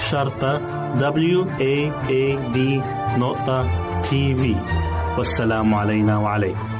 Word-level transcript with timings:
شرطة 0.00 0.60
W 0.98 1.44
A 1.60 1.74
A 2.08 2.24
D 2.54 2.58
نقطة 3.18 3.66
تي 4.02 4.34
في 4.34 4.56
والسلام 5.18 5.74
علينا 5.74 6.18
وعليكم. 6.18 6.79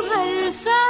أيها 0.00 0.48
الفاتح 0.48 0.89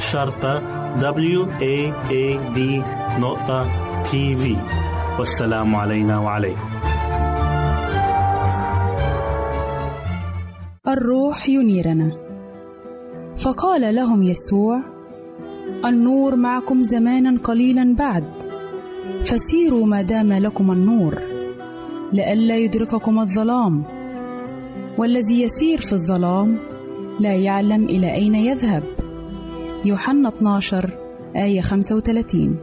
شرطة 0.00 0.62
W 1.00 1.46
A 1.60 1.92
A 2.10 2.54
D 2.56 2.58
نقطة 3.20 3.66
تي 4.02 4.36
في 4.36 4.56
والسلام 5.18 5.76
علينا 5.76 6.18
وعليكم. 6.18 6.70
الروح 10.88 11.48
ينيرنا. 11.48 12.10
فقال 13.36 13.94
لهم 13.94 14.22
يسوع 14.22 14.80
النور 15.84 16.36
معكم 16.36 16.82
زمانا 16.82 17.38
قليلا 17.44 17.94
بعد 17.98 18.24
فسيروا 19.24 19.86
ما 19.86 20.02
دام 20.02 20.32
لكم 20.32 20.70
النور 20.70 21.18
لئلا 22.12 22.56
يدرككم 22.56 23.18
الظلام. 23.18 23.82
والذي 24.98 25.42
يسير 25.42 25.80
في 25.80 25.92
الظلام 25.92 26.58
لا 27.20 27.34
يعلم 27.34 27.84
إلى 27.84 28.14
أين 28.14 28.34
يذهب. 28.34 28.99
يوحنا 29.84 30.28
12 30.28 30.90
آية 31.36 31.60
35 31.60 32.56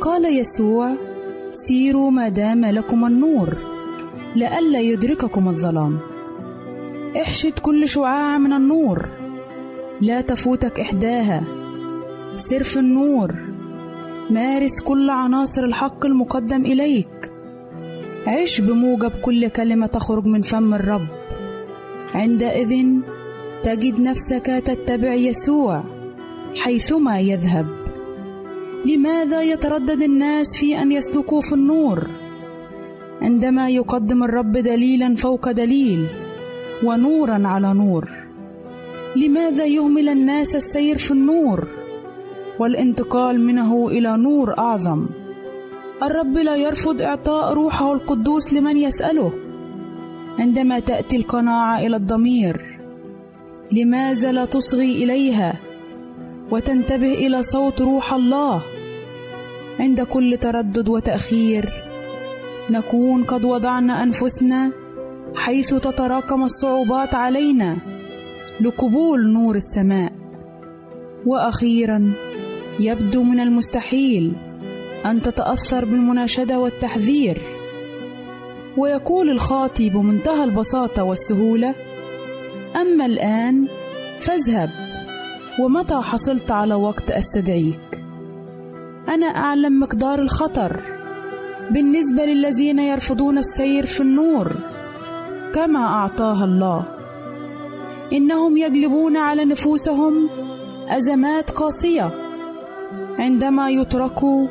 قال 0.00 0.38
يسوع 0.38 0.90
سيروا 1.52 2.10
ما 2.10 2.28
دام 2.28 2.64
لكم 2.64 3.06
النور 3.06 3.56
لئلا 4.36 4.80
يدرككم 4.80 5.48
الظلام. 5.48 5.98
احشد 7.16 7.58
كل 7.58 7.88
شعاع 7.88 8.38
من 8.38 8.52
النور 8.52 9.08
لا 10.00 10.20
تفوتك 10.20 10.80
إحداها. 10.80 11.44
سر 12.36 12.62
في 12.62 12.78
النور 12.78 13.34
مارس 14.30 14.80
كل 14.80 15.10
عناصر 15.10 15.64
الحق 15.64 16.06
المقدم 16.06 16.64
إليك. 16.64 17.32
عش 18.26 18.60
بموجب 18.60 19.10
كل 19.10 19.48
كلمة 19.48 19.86
تخرج 19.86 20.24
من 20.24 20.42
فم 20.42 20.74
الرب. 20.74 21.08
عندئذ 22.14 22.84
تجد 23.62 24.00
نفسك 24.00 24.46
تتبع 24.46 25.14
يسوع 25.14 25.82
حيثما 26.56 27.20
يذهب. 27.20 27.66
لماذا 28.84 29.42
يتردد 29.42 30.02
الناس 30.02 30.56
في 30.56 30.82
أن 30.82 30.92
يسلكوا 30.92 31.40
في 31.40 31.52
النور؟ 31.52 32.06
عندما 33.22 33.70
يقدم 33.70 34.24
الرب 34.24 34.52
دليلا 34.52 35.14
فوق 35.14 35.50
دليل 35.50 36.06
ونورا 36.84 37.42
على 37.44 37.74
نور 37.74 38.10
لماذا 39.16 39.64
يهمل 39.64 40.08
الناس 40.08 40.54
السير 40.54 40.98
في 40.98 41.10
النور 41.10 41.68
والانتقال 42.58 43.40
منه 43.40 43.88
إلى 43.88 44.16
نور 44.16 44.58
أعظم؟ 44.58 45.06
الرب 46.02 46.38
لا 46.38 46.56
يرفض 46.56 47.02
إعطاء 47.02 47.52
روحه 47.52 47.92
القدوس 47.92 48.52
لمن 48.52 48.76
يسأله. 48.76 49.32
عندما 50.38 50.78
تأتي 50.78 51.16
القناعة 51.16 51.78
إلى 51.78 51.96
الضمير 51.96 52.69
لماذا 53.72 54.32
لا 54.32 54.44
تصغي 54.44 55.04
إليها 55.04 55.54
وتنتبه 56.50 57.12
إلى 57.12 57.42
صوت 57.42 57.80
روح 57.80 58.12
الله. 58.12 58.62
عند 59.80 60.00
كل 60.00 60.36
تردد 60.36 60.88
وتأخير 60.88 61.68
نكون 62.70 63.24
قد 63.24 63.44
وضعنا 63.44 64.02
أنفسنا 64.02 64.72
حيث 65.34 65.74
تتراكم 65.74 66.42
الصعوبات 66.42 67.14
علينا 67.14 67.76
لقبول 68.60 69.32
نور 69.32 69.56
السماء. 69.56 70.12
وأخيرا 71.26 72.12
يبدو 72.80 73.22
من 73.22 73.40
المستحيل 73.40 74.32
أن 75.06 75.22
تتأثر 75.22 75.84
بالمناشدة 75.84 76.58
والتحذير. 76.58 77.38
ويقول 78.76 79.30
الخاطي 79.30 79.90
بمنتهى 79.90 80.44
البساطة 80.44 81.02
والسهولة 81.02 81.74
أما 82.76 83.06
الآن 83.06 83.66
فاذهب. 84.20 84.70
ومتى 85.60 85.94
حصلت 85.94 86.50
على 86.50 86.74
وقت 86.74 87.10
أستدعيك؟ 87.10 88.02
أنا 89.08 89.26
أعلم 89.26 89.80
مقدار 89.80 90.18
الخطر. 90.18 90.80
بالنسبة 91.70 92.24
للذين 92.24 92.78
يرفضون 92.78 93.38
السير 93.38 93.86
في 93.86 94.00
النور 94.00 94.52
كما 95.54 95.78
أعطاها 95.78 96.44
الله. 96.44 96.84
إنهم 98.12 98.56
يجلبون 98.56 99.16
على 99.16 99.44
نفوسهم 99.44 100.28
أزمات 100.88 101.50
قاسية 101.50 102.10
عندما 103.18 103.70
يتركوا 103.70 104.46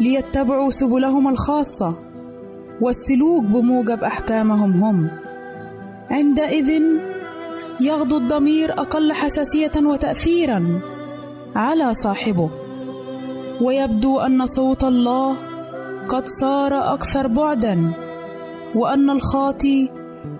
ليتبعوا 0.00 0.70
سبلهم 0.70 1.28
الخاصة 1.28 1.94
والسلوك 2.80 3.44
بموجب 3.44 4.04
أحكامهم 4.04 4.84
هم. 4.84 5.08
عندئذ 6.10 6.82
يغدو 7.80 8.16
الضمير 8.16 8.72
أقل 8.72 9.12
حساسية 9.12 9.72
وتاثيرا 9.76 10.80
على 11.56 11.94
صاحبه. 11.94 12.50
ويبدو 13.60 14.18
أن 14.20 14.46
صوت 14.46 14.84
الله 14.84 15.36
قد 16.08 16.26
صار 16.26 16.94
أكثر 16.94 17.26
بعدا 17.26 17.92
وأن 18.74 19.10
الخاطي 19.10 19.88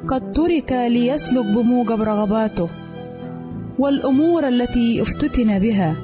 قد 0.08 0.32
ترك 0.32 0.72
ليسلك 0.72 1.46
بموجب 1.46 2.02
رغباته 2.02 2.68
والأمور 3.78 4.48
التي 4.48 5.02
افتتن 5.02 5.58
بها. 5.58 5.96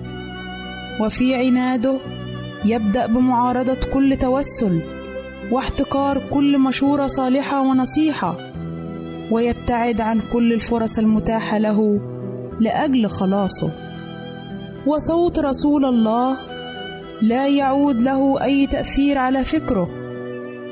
وفي 1.00 1.34
عناده 1.34 1.96
يبدأ 2.64 3.06
بمعارضة 3.06 3.78
كل 3.94 4.16
توسل 4.16 4.80
واحتقار 5.50 6.22
كل 6.30 6.58
مشورة 6.58 7.06
صالحة 7.06 7.60
ونصيحة. 7.60 8.53
ويبتعد 9.30 10.00
عن 10.00 10.20
كل 10.32 10.52
الفرص 10.52 10.98
المتاحة 10.98 11.58
له 11.58 12.00
لأجل 12.60 13.08
خلاصه. 13.08 13.70
وصوت 14.86 15.38
رسول 15.38 15.84
الله 15.84 16.36
لا 17.22 17.48
يعود 17.48 18.02
له 18.02 18.44
أي 18.44 18.66
تأثير 18.66 19.18
على 19.18 19.44
فكره 19.44 19.88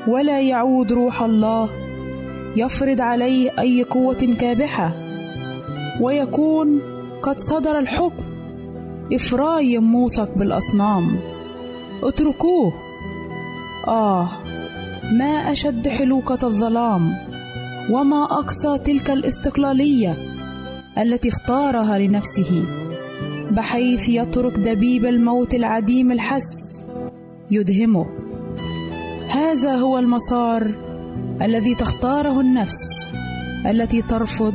ولا 0.07 0.41
يعود 0.41 0.93
روح 0.93 1.23
الله 1.23 1.69
يفرض 2.55 3.01
عليه 3.01 3.51
أي 3.59 3.83
قوة 3.83 4.35
كابحة. 4.39 4.91
ويكون 6.01 6.81
قد 7.21 7.39
صدر 7.39 7.79
الحكم 7.79 8.23
افرايم 9.13 9.83
موثق 9.83 10.37
بالأصنام. 10.37 11.17
اتركوه. 12.03 12.73
آه 13.87 14.27
ما 15.11 15.51
أشد 15.51 15.87
حلوقة 15.87 16.47
الظلام. 16.47 17.32
وما 17.89 18.23
أقصى 18.23 18.77
تلك 18.77 19.11
الاستقلالية 19.11 20.17
التي 20.97 21.29
اختارها 21.29 21.99
لنفسه 21.99 22.65
بحيث 23.51 24.09
يترك 24.09 24.59
دبيب 24.59 25.05
الموت 25.05 25.53
العديم 25.55 26.11
الحس 26.11 26.81
يدهمه. 27.51 28.05
هذا 29.29 29.75
هو 29.75 29.99
المسار 29.99 30.71
الذي 31.41 31.75
تختاره 31.75 32.39
النفس 32.41 33.11
التي 33.65 34.01
ترفض 34.01 34.53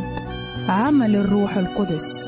عمل 0.69 1.17
الروح 1.17 1.57
القدس. 1.57 2.28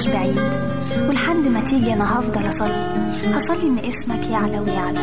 مش 0.00 0.06
بعيد. 0.06 0.40
ولحد 1.08 1.48
ما 1.48 1.60
تيجي 1.60 1.92
أنا 1.92 2.18
هفضل 2.18 2.48
أصلي. 2.48 2.86
هصلي 3.34 3.66
إن 3.68 3.78
اسمك 3.78 4.30
يعلى 4.30 4.58
ويعلى. 4.58 5.00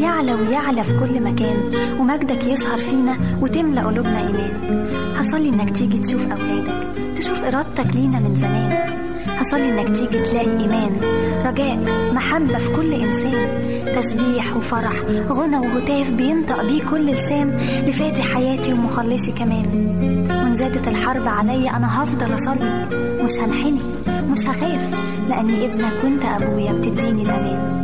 يعلى 0.00 0.34
ويعلى 0.34 0.84
في 0.84 0.98
كل 0.98 1.20
مكان. 1.20 1.56
ومجدك 2.00 2.46
يظهر 2.46 2.78
فينا 2.78 3.16
وتملى 3.40 3.80
قلوبنا 3.80 4.18
إيمان. 4.18 4.86
هصلي 5.16 5.48
إنك 5.48 5.70
تيجي 5.70 5.98
تشوف 5.98 6.26
أولادك. 6.32 6.86
تشوف 7.16 7.44
إرادتك 7.44 7.96
لينا 7.96 8.18
من 8.18 8.34
زمان. 8.34 8.78
هصلي 9.28 9.68
إنك 9.68 9.96
تيجي 9.96 10.22
تلاقي 10.22 10.60
إيمان 10.60 11.00
رجاء 11.44 11.78
محبة 12.12 12.58
في 12.58 12.72
كل 12.76 12.92
إنسان. 12.92 13.48
تسبيح 13.96 14.56
وفرح 14.56 14.96
غنى 15.28 15.56
وهتاف 15.56 16.10
بينطق 16.10 16.62
بيه 16.62 16.82
كل 16.90 17.06
لسان 17.06 17.60
لفاتي 17.86 18.22
حياتي 18.22 18.72
ومخلصي 18.72 19.32
كمان. 19.32 19.66
وإن 20.30 20.56
زادت 20.56 20.88
الحرب 20.88 21.28
عليا 21.28 21.76
أنا 21.76 22.02
هفضل 22.02 22.34
أصلي. 22.34 22.86
مش 23.24 23.38
هنحني. 23.38 23.80
مش 24.34 24.46
هخاف 24.46 24.90
لأني 25.28 25.64
ابنك 25.64 26.04
وانت 26.04 26.24
أبويا 26.24 26.72
بتديني 26.72 27.22
الأمان 27.22 27.83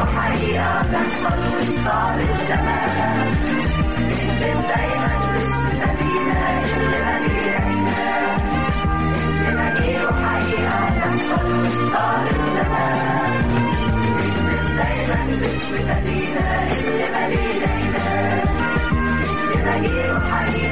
وحقيقة 0.00 0.82
بنسى 0.82 1.28
الوسطى 1.34 2.00
للزمان 2.16 3.28
بنكتب 3.98 4.58
دايما 4.68 5.12
باسم 5.32 5.62
مدينة 5.82 6.40
اللي 6.76 7.00
مدينة 7.08 7.62
اللي 9.38 9.52
مدينة 9.60 10.04
وحقيقة 10.08 10.78
بنسى 10.94 11.36
الوسطى 11.44 12.06
للزمان 12.24 13.42
بنكتب 14.38 14.76
دايما 14.76 15.20
باسم 15.40 15.74
مدينة 15.90 16.46
اللي 16.72 17.06
مدينة 17.14 17.70
اللي 19.42 19.58
مدينة 19.66 20.12
وحقيقة 20.16 20.71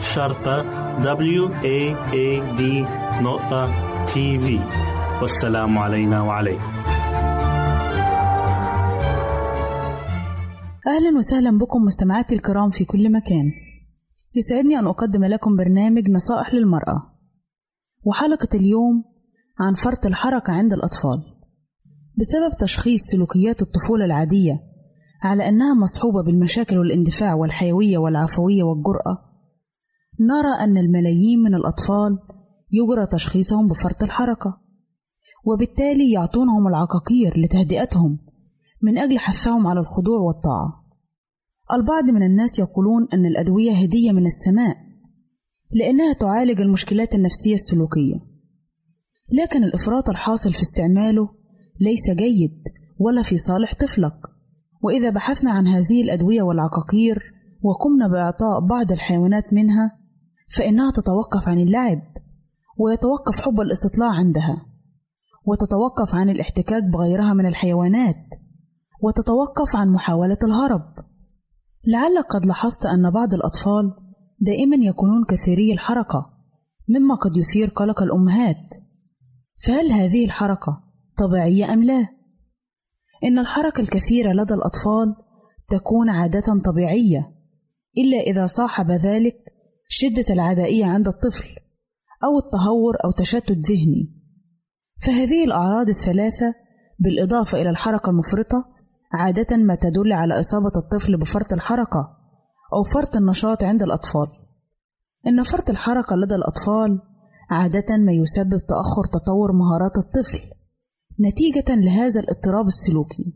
شرطة 0.00 0.62
W 1.02 1.48
A 1.62 1.96
A 2.12 2.58
D 2.58 2.62
نقطة 3.22 3.72
تي 4.06 4.38
في 4.38 4.60
والسلام 5.22 5.78
علينا 5.78 6.22
وعليكم. 6.22 6.72
أهلا 10.86 11.18
وسهلا 11.18 11.58
بكم 11.58 11.82
مستمعاتي 11.82 12.34
الكرام 12.34 12.70
في 12.70 12.84
كل 12.84 13.12
مكان. 13.12 13.52
يسعدني 14.36 14.78
أن 14.78 14.86
أقدم 14.86 15.24
لكم 15.24 15.56
برنامج 15.56 16.10
نصائح 16.10 16.54
للمرأة. 16.54 17.02
وحلقة 18.04 18.48
اليوم 18.54 19.04
عن 19.58 19.74
فرط 19.74 20.06
الحركة 20.06 20.52
عند 20.52 20.72
الأطفال. 20.72 21.22
بسبب 22.18 22.56
تشخيص 22.58 23.00
سلوكيات 23.12 23.62
الطفولة 23.62 24.04
العادية 24.04 24.60
على 25.22 25.48
أنها 25.48 25.74
مصحوبة 25.74 26.22
بالمشاكل 26.22 26.78
والاندفاع 26.78 27.34
والحيوية 27.34 27.98
والعفوية 27.98 28.62
والجرأة 28.62 29.27
نرى 30.20 30.64
أن 30.64 30.78
الملايين 30.78 31.38
من 31.38 31.54
الأطفال 31.54 32.18
يجرى 32.72 33.06
تشخيصهم 33.06 33.68
بفرط 33.68 34.02
الحركة 34.02 34.60
وبالتالي 35.44 36.12
يعطونهم 36.12 36.68
العقاقير 36.68 37.38
لتهدئتهم 37.40 38.18
من 38.82 38.98
أجل 38.98 39.18
حثهم 39.18 39.66
على 39.66 39.80
الخضوع 39.80 40.18
والطاعة. 40.18 40.84
البعض 41.72 42.04
من 42.04 42.22
الناس 42.22 42.58
يقولون 42.58 43.08
أن 43.12 43.26
الأدوية 43.26 43.72
هدية 43.72 44.12
من 44.12 44.26
السماء 44.26 44.76
لأنها 45.72 46.12
تعالج 46.12 46.60
المشكلات 46.60 47.14
النفسية 47.14 47.54
السلوكية. 47.54 48.14
لكن 49.32 49.64
الإفراط 49.64 50.10
الحاصل 50.10 50.52
في 50.52 50.62
استعماله 50.62 51.28
ليس 51.80 52.10
جيد 52.10 52.62
ولا 52.98 53.22
في 53.22 53.38
صالح 53.38 53.74
طفلك. 53.74 54.20
وإذا 54.82 55.10
بحثنا 55.10 55.50
عن 55.50 55.66
هذه 55.66 56.02
الأدوية 56.02 56.42
والعقاقير 56.42 57.22
وقمنا 57.62 58.08
بإعطاء 58.08 58.60
بعض 58.60 58.92
الحيوانات 58.92 59.52
منها 59.52 59.97
فإنها 60.56 60.90
تتوقف 60.90 61.48
عن 61.48 61.58
اللعب 61.58 62.02
ويتوقف 62.78 63.40
حب 63.40 63.60
الاستطلاع 63.60 64.10
عندها 64.10 64.66
وتتوقف 65.46 66.14
عن 66.14 66.30
الاحتكاك 66.30 66.84
بغيرها 66.84 67.34
من 67.34 67.46
الحيوانات 67.46 68.26
وتتوقف 69.02 69.76
عن 69.76 69.88
محاولة 69.88 70.38
الهرب 70.44 70.94
لعلك 71.86 72.24
قد 72.30 72.46
لاحظت 72.46 72.86
أن 72.86 73.10
بعض 73.10 73.34
الأطفال 73.34 73.92
دائما 74.40 74.76
يكونون 74.76 75.24
كثيري 75.24 75.72
الحركة 75.72 76.30
مما 76.88 77.14
قد 77.14 77.36
يثير 77.36 77.68
قلق 77.68 78.02
الأمهات 78.02 78.74
فهل 79.66 79.92
هذه 79.92 80.24
الحركة 80.24 80.80
طبيعية 81.18 81.72
أم 81.72 81.84
لا؟ 81.84 82.08
إن 83.24 83.38
الحركة 83.38 83.80
الكثيرة 83.80 84.32
لدى 84.32 84.54
الأطفال 84.54 85.16
تكون 85.68 86.08
عادة 86.08 86.60
طبيعية 86.64 87.34
إلا 87.98 88.18
إذا 88.18 88.46
صاحب 88.46 88.90
ذلك 88.90 89.47
شدة 89.88 90.34
العدائية 90.34 90.86
عند 90.86 91.08
الطفل 91.08 91.48
أو 92.24 92.38
التهور 92.38 92.96
أو 93.04 93.10
تشتت 93.10 93.58
ذهني 93.58 94.14
فهذه 95.00 95.44
الأعراض 95.44 95.88
الثلاثة 95.88 96.54
بالإضافة 96.98 97.62
إلى 97.62 97.70
الحركة 97.70 98.10
المفرطة 98.10 98.64
عادة 99.12 99.56
ما 99.56 99.74
تدل 99.74 100.12
على 100.12 100.40
إصابة 100.40 100.72
الطفل 100.76 101.16
بفرط 101.16 101.52
الحركة 101.52 102.16
أو 102.72 102.82
فرط 102.82 103.16
النشاط 103.16 103.64
عند 103.64 103.82
الأطفال. 103.82 104.26
إن 105.26 105.42
فرط 105.42 105.70
الحركة 105.70 106.16
لدى 106.16 106.34
الأطفال 106.34 107.00
عادة 107.50 107.96
ما 107.96 108.12
يسبب 108.12 108.58
تأخر 108.58 109.04
تطور 109.12 109.52
مهارات 109.52 109.98
الطفل 109.98 110.40
نتيجة 111.20 111.74
لهذا 111.74 112.20
الاضطراب 112.20 112.66
السلوكي 112.66 113.34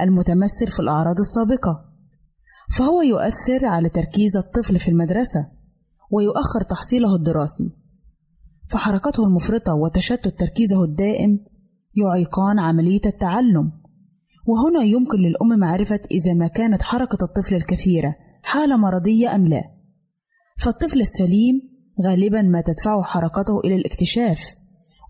المتمثل 0.00 0.66
في 0.66 0.80
الأعراض 0.80 1.18
السابقة، 1.18 1.84
فهو 2.76 3.02
يؤثر 3.02 3.66
على 3.66 3.88
تركيز 3.88 4.36
الطفل 4.36 4.78
في 4.78 4.88
المدرسة 4.88 5.61
ويؤخر 6.12 6.62
تحصيله 6.62 7.14
الدراسي، 7.14 7.76
فحركته 8.70 9.24
المفرطة 9.24 9.74
وتشتت 9.74 10.38
تركيزه 10.38 10.84
الدائم 10.84 11.44
يعيقان 11.96 12.58
عملية 12.58 13.00
التعلم. 13.06 13.72
وهنا 14.46 14.82
يمكن 14.82 15.18
للأم 15.18 15.58
معرفة 15.58 16.00
إذا 16.10 16.34
ما 16.34 16.46
كانت 16.46 16.82
حركة 16.82 17.18
الطفل 17.22 17.54
الكثيرة 17.54 18.14
حالة 18.42 18.76
مرضية 18.76 19.34
أم 19.34 19.48
لا. 19.48 19.62
فالطفل 20.58 21.00
السليم 21.00 21.60
غالبا 22.06 22.42
ما 22.42 22.60
تدفعه 22.60 23.02
حركته 23.02 23.60
إلى 23.60 23.74
الاكتشاف 23.74 24.54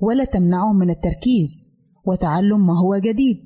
ولا 0.00 0.24
تمنعه 0.24 0.72
من 0.72 0.90
التركيز 0.90 1.68
وتعلم 2.06 2.66
ما 2.66 2.80
هو 2.80 2.96
جديد 2.96 3.36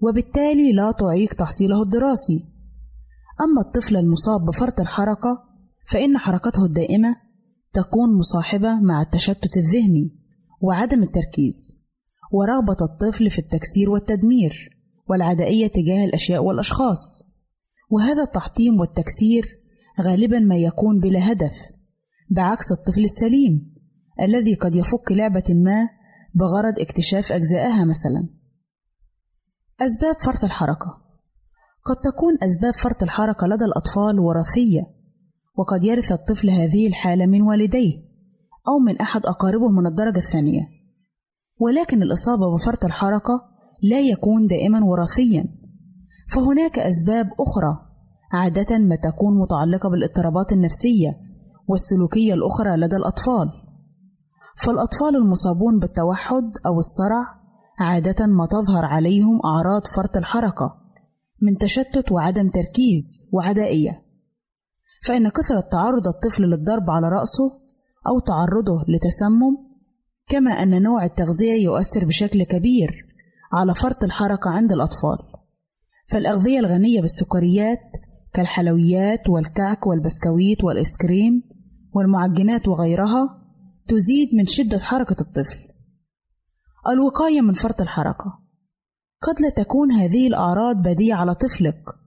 وبالتالي 0.00 0.72
لا 0.72 0.92
تعيق 0.92 1.34
تحصيله 1.34 1.82
الدراسي. 1.82 2.44
أما 3.40 3.60
الطفل 3.60 3.96
المصاب 3.96 4.44
بفرط 4.44 4.80
الحركة 4.80 5.51
فإن 5.84 6.18
حركته 6.18 6.64
الدائمة 6.64 7.16
تكون 7.72 8.18
مصاحبة 8.18 8.74
مع 8.74 9.02
التشتت 9.02 9.56
الذهني 9.56 10.16
وعدم 10.60 11.02
التركيز 11.02 11.82
ورغبة 12.32 12.76
الطفل 12.82 13.30
في 13.30 13.38
التكسير 13.38 13.90
والتدمير 13.90 14.78
والعدائية 15.08 15.66
تجاه 15.66 16.04
الأشياء 16.04 16.44
والأشخاص. 16.44 17.32
وهذا 17.90 18.22
التحطيم 18.22 18.80
والتكسير 18.80 19.58
غالبا 20.00 20.38
ما 20.38 20.56
يكون 20.56 21.00
بلا 21.00 21.32
هدف 21.32 21.54
بعكس 22.30 22.72
الطفل 22.72 23.04
السليم 23.04 23.74
الذي 24.20 24.54
قد 24.54 24.74
يفك 24.74 25.12
لعبة 25.12 25.44
ما 25.54 25.88
بغرض 26.34 26.80
اكتشاف 26.80 27.32
أجزائها 27.32 27.84
مثلا. 27.84 28.28
أسباب 29.80 30.16
فرط 30.24 30.44
الحركة. 30.44 31.02
قد 31.84 31.96
تكون 31.96 32.38
أسباب 32.42 32.74
فرط 32.74 33.02
الحركة 33.02 33.46
لدى 33.46 33.64
الأطفال 33.64 34.20
وراثية 34.20 34.91
وقد 35.54 35.84
يرث 35.84 36.12
الطفل 36.12 36.50
هذه 36.50 36.86
الحالة 36.86 37.26
من 37.26 37.42
والديه 37.42 38.12
أو 38.68 38.78
من 38.86 38.98
أحد 39.00 39.26
أقاربه 39.26 39.68
من 39.68 39.86
الدرجة 39.86 40.18
الثانية. 40.18 40.68
ولكن 41.60 42.02
الإصابة 42.02 42.54
بفرط 42.54 42.84
الحركة 42.84 43.40
لا 43.82 44.00
يكون 44.00 44.46
دائما 44.46 44.84
وراثيا. 44.84 45.44
فهناك 46.30 46.78
أسباب 46.78 47.26
أخرى 47.26 47.92
عادة 48.32 48.78
ما 48.78 48.96
تكون 48.96 49.42
متعلقة 49.42 49.88
بالاضطرابات 49.88 50.52
النفسية 50.52 51.16
والسلوكية 51.68 52.34
الأخرى 52.34 52.76
لدى 52.76 52.96
الأطفال. 52.96 53.48
فالأطفال 54.56 55.16
المصابون 55.16 55.78
بالتوحد 55.78 56.52
أو 56.66 56.78
الصرع 56.78 57.26
عادة 57.78 58.26
ما 58.26 58.46
تظهر 58.46 58.84
عليهم 58.84 59.40
أعراض 59.44 59.82
فرط 59.96 60.16
الحركة 60.16 60.74
من 61.42 61.58
تشتت 61.58 62.12
وعدم 62.12 62.48
تركيز 62.48 63.30
وعدائية. 63.32 64.01
فإن 65.02 65.28
كثرة 65.28 65.60
تعرض 65.60 66.08
الطفل 66.08 66.42
للضرب 66.42 66.90
على 66.90 67.08
رأسه 67.08 67.60
أو 68.06 68.20
تعرضه 68.20 68.84
لتسمم 68.88 69.56
كما 70.28 70.50
أن 70.50 70.82
نوع 70.82 71.04
التغذية 71.04 71.62
يؤثر 71.64 72.04
بشكل 72.04 72.42
كبير 72.44 73.06
على 73.52 73.74
فرط 73.74 74.04
الحركة 74.04 74.50
عند 74.50 74.72
الأطفال. 74.72 75.18
فالأغذية 76.08 76.58
الغنية 76.58 77.00
بالسكريات 77.00 77.80
كالحلويات 78.32 79.28
والكعك 79.28 79.86
والبسكويت 79.86 80.64
والإسكريم 80.64 81.42
والمعجنات 81.94 82.68
وغيرها 82.68 83.42
تزيد 83.88 84.28
من 84.34 84.44
شدة 84.44 84.78
حركة 84.78 85.16
الطفل. 85.20 85.58
الوقاية 86.88 87.40
من 87.40 87.54
فرط 87.54 87.80
الحركة. 87.80 88.38
قد 89.22 89.40
لا 89.40 89.48
تكون 89.50 89.92
هذه 89.92 90.26
الأعراض 90.28 90.76
بديعة 90.76 91.16
على 91.16 91.34
طفلك 91.34 92.01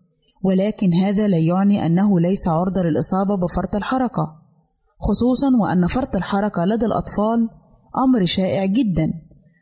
ولكن 0.45 0.93
هذا 0.93 1.27
لا 1.27 1.37
يعني 1.37 1.85
أنه 1.85 2.19
ليس 2.19 2.47
عرضة 2.47 2.81
للإصابة 2.81 3.35
بفرط 3.35 3.75
الحركة 3.75 4.45
خصوصا 4.99 5.47
وأن 5.61 5.87
فرط 5.87 6.15
الحركة 6.15 6.65
لدى 6.65 6.85
الأطفال 6.85 7.49
أمر 7.97 8.25
شائع 8.25 8.65
جدا 8.65 9.13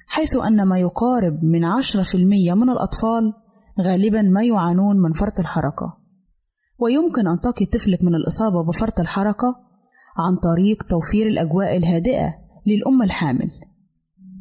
حيث 0.08 0.36
أن 0.36 0.64
ما 0.64 0.80
يقارب 0.80 1.44
من 1.44 1.66
10% 1.66 2.16
من 2.54 2.70
الأطفال 2.70 3.34
غالبا 3.82 4.22
ما 4.22 4.44
يعانون 4.44 4.98
من 4.98 5.14
فرط 5.14 5.40
الحركة. 5.40 5.98
ويمكن 6.80 7.28
أن 7.28 7.40
تقي 7.40 7.66
طفلك 7.66 8.04
من 8.04 8.16
الإصابة 8.16 8.64
بفرط 8.64 9.00
الحركة 9.00 9.56
عن 10.18 10.36
طريق 10.36 10.84
توفير 10.84 11.28
الأجواء 11.28 11.78
الهادئة 11.78 12.34
للأم 12.68 13.02
الحامل. 13.02 13.52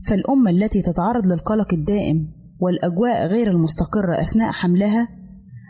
فالأم 0.06 0.48
التي 0.48 0.82
تتعرض 0.82 1.26
للقلق 1.26 1.74
الدائم 1.74 2.32
والأجواء 2.60 3.26
غير 3.26 3.50
المستقرة 3.50 4.20
أثناء 4.20 4.52
حملها 4.52 5.21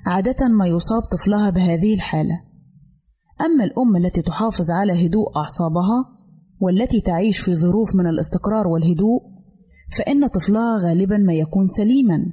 عادة 0.07 0.49
ما 0.49 0.67
يصاب 0.67 1.03
طفلها 1.03 1.51
بهذه 1.51 1.95
الحالة. 1.95 2.41
أما 3.41 3.65
الأم 3.65 3.97
التي 3.97 4.23
تحافظ 4.23 4.71
على 4.71 5.07
هدوء 5.07 5.37
أعصابها 5.37 6.19
والتي 6.61 7.01
تعيش 7.01 7.39
في 7.39 7.57
ظروف 7.57 7.95
من 7.95 8.07
الاستقرار 8.07 8.69
والهدوء 8.69 9.21
فإن 9.99 10.27
طفلها 10.27 10.79
غالبا 10.79 11.17
ما 11.17 11.35
يكون 11.35 11.67
سليما. 11.67 12.27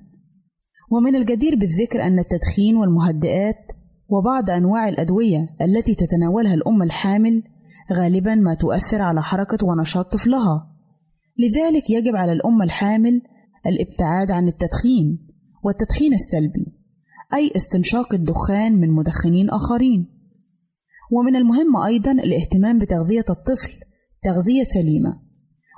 ومن 0.91 1.15
الجدير 1.15 1.55
بالذكر 1.55 2.01
أن 2.01 2.19
التدخين 2.19 2.75
والمهدئات 2.75 3.71
وبعض 4.10 4.49
أنواع 4.49 4.89
الأدوية 4.89 5.49
التي 5.62 5.95
تتناولها 5.95 6.53
الأم 6.53 6.84
الحامل 6.84 7.43
غالبا 7.93 8.36
ما 8.36 8.53
تؤثر 8.53 9.01
على 9.01 9.23
حركة 9.23 9.67
ونشاط 9.67 10.13
طفلها. 10.13 10.75
لذلك 11.39 11.89
يجب 11.89 12.15
على 12.15 12.32
الأم 12.32 12.62
الحامل 12.62 13.21
الابتعاد 13.67 14.32
عن 14.32 14.47
التدخين 14.47 15.27
والتدخين 15.63 16.13
السلبي. 16.13 16.78
أي 17.33 17.51
استنشاق 17.55 18.13
الدخان 18.13 18.79
من 18.79 18.91
مدخنين 18.91 19.49
آخرين. 19.49 20.07
ومن 21.11 21.35
المهم 21.35 21.77
أيضا 21.77 22.11
الاهتمام 22.11 22.79
بتغذية 22.79 23.25
الطفل 23.29 23.73
تغذية 24.23 24.63
سليمة 24.63 25.19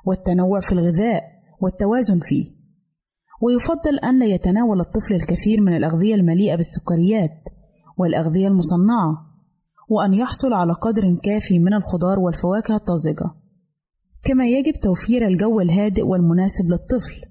والتنوع 0.06 0.60
في 0.60 0.72
الغذاء 0.72 1.24
والتوازن 1.62 2.20
فيه. 2.20 2.52
ويفضل 3.42 4.00
أن 4.00 4.20
لا 4.20 4.26
يتناول 4.26 4.80
الطفل 4.80 5.14
الكثير 5.14 5.62
من 5.62 5.76
الأغذية 5.76 6.16
المليئة 6.16 6.56
بالسكريات 6.56 7.44
والأغذية 7.98 8.48
المصنعة 8.48 9.32
وأن 9.90 10.14
يحصل 10.14 10.54
على 10.54 10.74
قدر 10.74 11.18
كافي 11.24 11.60
من 11.60 11.74
الخضار 11.74 12.20
والفواكه 12.20 12.76
الطازجة. 12.76 13.32
كما 14.24 14.48
يجب 14.48 14.74
توفير 14.74 15.28
الجو 15.28 15.62
الهادئ 15.62 16.02
والمناسب 16.02 16.66
للطفل 16.66 17.22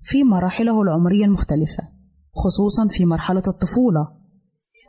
في 0.00 0.24
مراحله 0.24 0.82
العمرية 0.82 1.24
المختلفة. 1.24 1.99
خصوصا 2.34 2.88
في 2.88 3.04
مرحلة 3.04 3.42
الطفولة. 3.48 4.08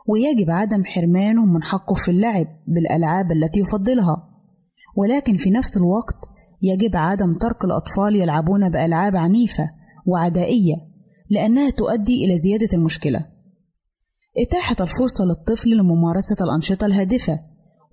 ويجب 0.08 0.50
عدم 0.50 0.84
حرمانه 0.84 1.44
من 1.46 1.62
حقه 1.62 1.94
في 1.94 2.10
اللعب 2.10 2.46
بالألعاب 2.66 3.32
التي 3.32 3.60
يفضلها. 3.60 4.28
ولكن 4.96 5.36
في 5.36 5.50
نفس 5.50 5.76
الوقت 5.76 6.16
يجب 6.62 6.96
عدم 6.96 7.34
ترك 7.34 7.64
الأطفال 7.64 8.16
يلعبون 8.16 8.70
بألعاب 8.70 9.16
عنيفة 9.16 9.70
وعدائية 10.06 10.74
لأنها 11.30 11.70
تؤدي 11.70 12.24
إلى 12.24 12.36
زيادة 12.36 12.68
المشكلة. 12.72 13.26
إتاحة 14.38 14.76
الفرصة 14.80 15.24
للطفل 15.24 15.70
لممارسة 15.70 16.36
الأنشطة 16.44 16.86
الهادفة 16.86 17.40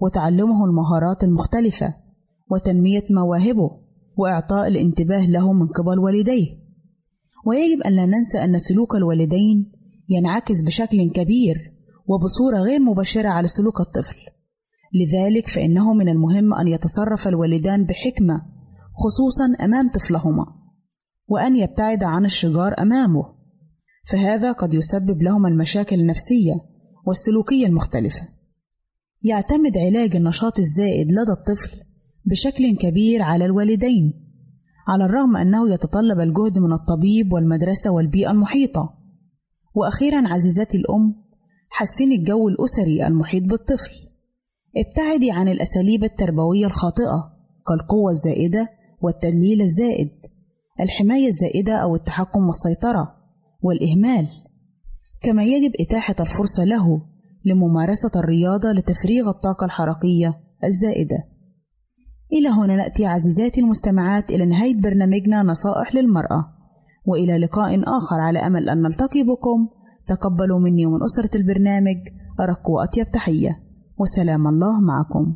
وتعلمه 0.02 0.66
المهارات 0.66 1.24
المختلفة 1.24 1.94
وتنمية 2.52 3.04
مواهبه 3.10 3.72
وإعطاء 4.18 4.68
الانتباه 4.68 5.26
له 5.26 5.54
من 5.54 5.68
قبل 5.68 6.00
والديه. 6.00 6.59
ويجب 7.46 7.82
أن 7.82 7.96
لا 7.96 8.06
ننسى 8.06 8.44
أن 8.44 8.60
سلوك 8.60 8.96
الوالدين 8.96 9.72
ينعكس 10.10 10.64
بشكل 10.64 11.10
كبير 11.12 11.74
وبصورة 12.08 12.58
غير 12.58 12.80
مباشرة 12.80 13.30
على 13.30 13.48
سلوك 13.48 13.82
الطفل. 13.82 14.18
لذلك 14.94 15.48
فإنه 15.48 15.94
من 15.94 16.10
المهم 16.10 16.54
أن 16.54 16.68
يتصرف 16.68 17.28
الوالدان 17.28 17.86
بحكمة 17.86 18.42
خصوصا 18.94 19.66
أمام 19.66 19.90
طفلهما 19.90 20.46
وأن 21.28 21.56
يبتعد 21.56 22.04
عن 22.04 22.26
الشجار 22.26 22.76
أمامه. 22.80 23.24
فهذا 24.12 24.52
قد 24.52 24.74
يسبب 24.74 25.24
لهما 25.24 25.50
المشاكل 25.50 26.00
النفسية 26.00 26.54
والسلوكية 27.08 27.66
المختلفة. 27.66 28.28
يعتمد 29.22 29.78
علاج 29.78 30.16
النشاط 30.16 30.60
الزائد 30.60 31.12
لدى 31.12 31.32
الطفل 31.32 31.78
بشكل 32.26 32.76
كبير 32.78 33.22
على 33.22 33.46
الوالدين. 33.46 34.29
على 34.90 35.06
الرغم 35.06 35.38
أنه 35.38 35.74
يتطلب 35.74 36.20
الجهد 36.20 36.60
من 36.60 36.74
الطبيب 36.74 37.34
والمدرسة 37.34 37.92
والبيئة 37.92 38.32
المحيطة. 38.32 38.94
وأخيرا 39.76 40.28
عزيزتي 40.28 40.78
الأم 40.78 41.16
حسني 41.70 42.16
الجو 42.16 42.48
الأسري 42.48 43.08
المحيط 43.08 43.44
بالطفل. 43.44 43.92
ابتعدي 44.78 45.32
عن 45.32 45.48
الأساليب 45.48 46.04
التربوية 46.04 46.66
الخاطئة 46.66 47.34
كالقوة 47.68 48.12
الزائدة 48.12 48.70
والتدليل 49.02 49.62
الزائد 49.62 50.12
الحماية 50.80 51.28
الزائدة 51.28 51.76
أو 51.76 51.96
التحكم 51.96 52.48
والسيطرة 52.48 53.16
والإهمال. 53.64 54.28
كما 55.22 55.44
يجب 55.44 55.72
إتاحة 55.80 56.16
الفرصة 56.20 56.64
له 56.64 57.02
لممارسة 57.46 58.12
الرياضة 58.16 58.72
لتفريغ 58.72 59.30
الطاقة 59.30 59.66
الحركية 59.66 60.40
الزائدة. 60.64 61.18
إلى 62.34 62.50
هنا 62.50 62.76
نأتي 62.76 63.06
عزيزاتي 63.06 63.62
المستمعات 63.62 64.32
إلى 64.32 64.46
نهاية 64.46 64.82
برنامجنا 64.82 65.44
نصائح 65.44 65.96
للمرأة. 65.96 66.54
وإلى 67.06 67.38
لقاء 67.38 67.98
آخر 67.98 68.20
على 68.20 68.40
أمل 68.40 68.70
أن 68.70 68.82
نلتقي 68.82 69.24
بكم. 69.24 69.68
تقبلوا 70.08 70.60
مني 70.60 70.86
ومن 70.86 71.04
أسرة 71.04 71.38
البرنامج 71.38 71.98
أرق 72.40 72.70
وأطيب 72.70 73.12
تحية. 73.12 73.60
وسلام 73.98 74.48
الله 74.48 74.82
معكم. 74.82 75.36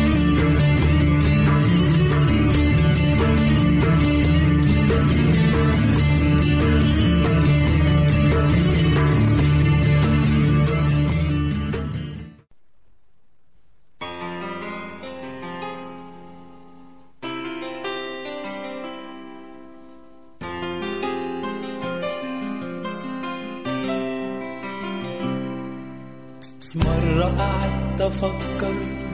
مرة 27.31 27.43
قعدت 27.43 28.01
أفكر 28.01 28.73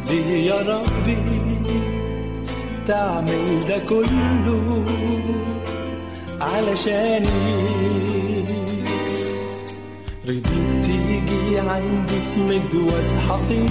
ليه 0.09 0.47
يا 0.51 0.61
ربي 0.61 1.17
تعمل 2.85 3.65
ده 3.69 3.77
كله 3.89 4.83
علشاني 6.41 7.63
رضيت 10.27 10.47
تيجي 10.85 11.59
عندي 11.59 12.21
في 12.33 12.39
مدود 12.41 13.05
حقير 13.29 13.69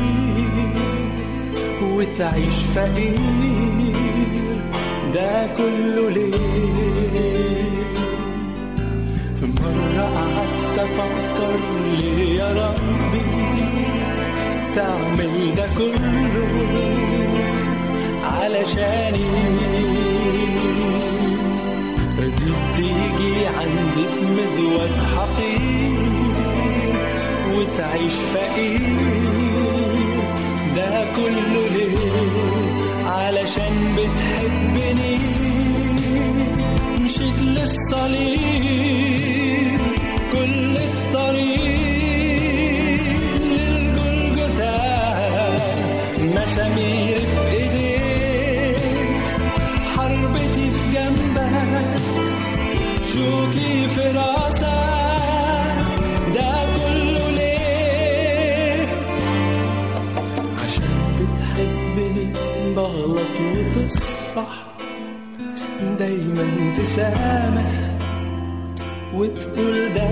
وتعيش 1.82 2.54
فقير 2.74 3.16
ده 5.14 5.46
كله 5.56 6.10
ليه؟ 6.10 6.36
في 9.34 9.46
مرة 9.46 10.02
قعدت 10.02 10.78
أفكر 10.78 11.58
ليه 12.00 12.42
وتعمل 14.76 15.54
ده 15.54 15.66
كله 15.78 16.48
علشاني. 18.24 19.26
رضيت 22.18 22.60
تيجي 22.76 23.46
عندي 23.46 24.04
في 24.14 24.20
مذود 24.36 24.94
حقير 25.16 25.98
وتعيش 27.54 28.14
فقير. 28.14 28.80
ده 30.76 31.04
كله 31.16 31.62
ليه؟ 31.74 32.30
علشان 33.06 33.74
بتحبني. 33.96 35.16
مشيت 37.00 37.42
للصليب. 37.42 38.96
تسامح 66.96 67.70
وتقول 69.14 69.92
ده 69.94 70.08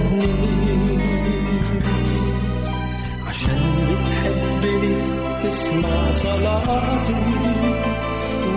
عشان 3.28 3.60
بتحبني 3.88 4.96
تسمع 5.42 6.12
صلاتي 6.12 7.14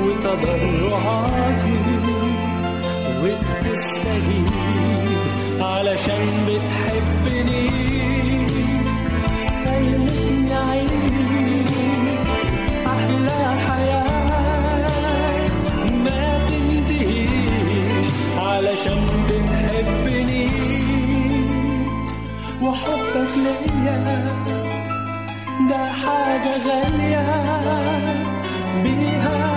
وتضرعاتي 0.03 1.77
وبتستجيب 3.23 4.51
علشان 5.61 6.25
بتحبني 6.47 7.96
ده 25.69 25.85
حاجة 26.01 26.53
غالية 26.67 27.25
بيها. 28.83 29.56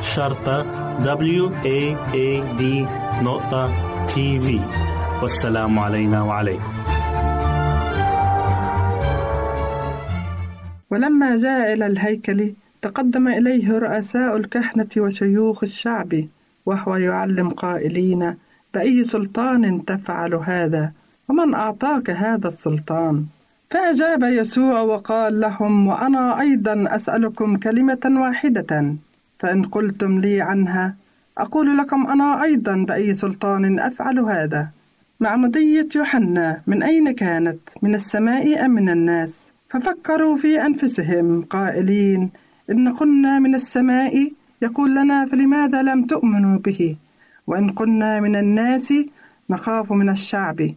شرطة 0.00 0.62
W 1.02 1.50
A 1.64 1.96
A 2.14 2.58
D 2.60 2.62
نقطة 3.22 3.70
تي 4.06 4.40
في 4.40 4.60
والسلام 5.22 5.78
علينا 5.78 6.22
وعليكم. 6.22 6.72
ولما 10.90 11.36
جاء 11.36 11.72
إلى 11.72 11.86
الهيكل 11.86 12.52
تقدم 12.82 13.28
إليه 13.28 13.78
رؤساء 13.78 14.36
الكهنة 14.36 14.88
وشيوخ 14.96 15.62
الشعب 15.62 16.14
وهو 16.66 16.96
يعلم 16.96 17.48
قائلين 17.48 18.34
بأي 18.74 19.04
سلطان 19.04 19.84
تفعل 19.84 20.34
هذا؟ 20.34 20.92
ومن 21.28 21.54
أعطاك 21.54 22.10
هذا 22.10 22.48
السلطان؟ 22.48 23.24
فأجاب 23.70 24.22
يسوع 24.22 24.80
وقال 24.80 25.40
لهم 25.40 25.86
وأنا 25.86 26.40
أيضا 26.40 26.84
أسألكم 26.96 27.56
كلمة 27.56 28.04
واحدة. 28.06 28.94
فإن 29.38 29.62
قلتم 29.62 30.18
لي 30.18 30.40
عنها 30.42 30.94
أقول 31.38 31.76
لكم 31.76 32.06
أنا 32.06 32.42
أيضا 32.42 32.84
بأي 32.88 33.14
سلطان 33.14 33.78
أفعل 33.80 34.18
هذا 34.18 34.68
معمودية 35.20 35.88
يوحنا 35.96 36.62
من 36.66 36.82
أين 36.82 37.12
كانت؟ 37.14 37.58
من 37.82 37.94
السماء 37.94 38.64
أم 38.64 38.70
من 38.70 38.88
الناس؟ 38.88 39.50
ففكروا 39.70 40.36
في 40.36 40.62
أنفسهم 40.62 41.42
قائلين 41.42 42.30
إن 42.70 42.88
قلنا 42.88 43.38
من 43.38 43.54
السماء 43.54 44.32
يقول 44.62 44.94
لنا 44.94 45.26
فلماذا 45.26 45.82
لم 45.82 46.04
تؤمنوا 46.04 46.58
به؟ 46.58 46.96
وإن 47.46 47.70
قلنا 47.70 48.20
من 48.20 48.36
الناس 48.36 48.94
نخاف 49.50 49.92
من 49.92 50.08
الشعب 50.08 50.70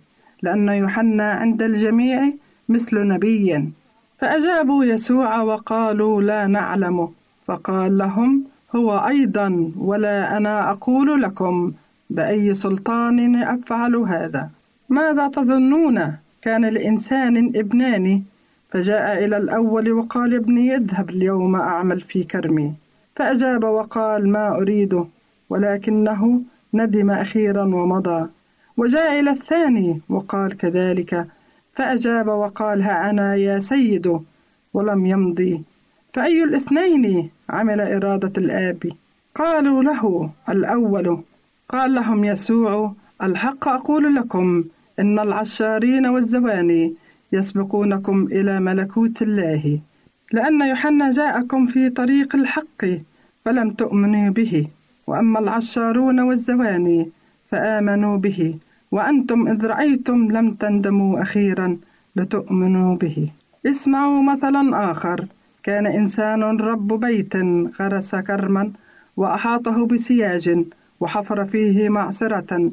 لأن 0.44 0.70
يوحنا 0.70 1.32
عند 1.32 1.62
الجميع 1.62 2.34
مثل 2.70 3.08
نبي 3.08 3.72
فأجابوا 4.20 4.86
يسوع 4.86 5.42
وقالوا 5.42 6.22
لا 6.22 6.48
نعلم 6.48 7.10
فقال 7.50 7.98
لهم 7.98 8.44
هو 8.76 8.98
أيضا 8.98 9.72
ولا 9.78 10.38
أنا 10.38 10.72
أقول 10.72 11.22
لكم 11.22 11.74
بأي 12.10 12.54
سلطان 12.54 13.36
أفعل 13.36 13.96
هذا. 13.96 14.50
ماذا 14.90 15.28
تظنون؟ 15.28 16.14
كان 16.42 16.66
لإنسان 16.66 17.38
ابنان. 17.56 18.24
فجاء 18.72 19.26
إلى 19.26 19.38
الأول 19.38 19.92
وقال 19.92 20.36
ابني 20.36 20.76
اذهب 20.76 21.10
اليوم 21.10 21.56
أعمل 21.56 22.02
في 22.02 22.24
كرمي. 22.24 22.74
فأجاب 23.16 23.64
وقال 23.64 24.30
ما 24.30 24.56
أريده 24.58 25.06
ولكنه 25.50 26.42
ندم 26.74 27.12
أخيرا 27.12 27.64
ومضى. 27.64 28.28
وجاء 28.78 29.20
إلى 29.20 29.32
الثاني 29.32 30.02
وقال 30.10 30.58
كذلك 30.58 31.28
فأجاب 31.74 32.28
وقال 32.28 32.82
ها 32.82 33.10
أنا 33.10 33.36
يا 33.36 33.60
سيد 33.60 34.20
ولم 34.74 35.06
يمضي. 35.06 35.64
فأي 36.14 36.44
الاثنين 36.44 37.30
عمل 37.50 37.82
إرادة 37.82 38.34
الآب؟ 38.38 38.92
قالوا 39.36 39.84
له 39.84 40.30
الأول. 40.50 41.24
قال 41.70 41.94
لهم 41.94 42.24
يسوع 42.24 42.94
الحق 43.24 43.68
أقول 43.68 44.16
لكم 44.16 44.64
إن 45.00 45.20
العشارين 45.20 46.06
والزواني 46.06 46.94
يسبقونكم 47.34 48.28
إلى 48.32 48.60
ملكوت 48.60 49.22
الله 49.22 49.80
لأن 50.34 50.62
يوحنا 50.62 51.12
جاءكم 51.12 51.66
في 51.66 51.90
طريق 51.90 52.36
الحق 52.36 52.86
فلم 53.46 53.70
تؤمنوا 53.70 54.30
به. 54.30 54.68
وأما 55.08 55.40
العشارون 55.40 56.20
والزواني 56.20 57.10
فآمنوا 57.52 58.18
به 58.18 58.56
وأنتم 58.92 59.48
إذ 59.48 59.66
رأيتم 59.66 60.32
لم 60.32 60.52
تندموا 60.52 61.22
أخيرا 61.22 61.78
لتؤمنوا 62.16 62.96
به. 62.96 63.30
اسمعوا 63.66 64.22
مثلا 64.22 64.92
آخر. 64.92 65.26
كان 65.64 65.88
إنسان 65.88 66.44
رب 66.44 67.00
بيت 67.00 67.34
غرس 67.80 68.16
كرما 68.16 68.72
وأحاطه 69.18 69.88
بسياج 69.88 70.66
وحفر 71.00 71.46
فيه 71.46 71.90
معصرة 71.90 72.72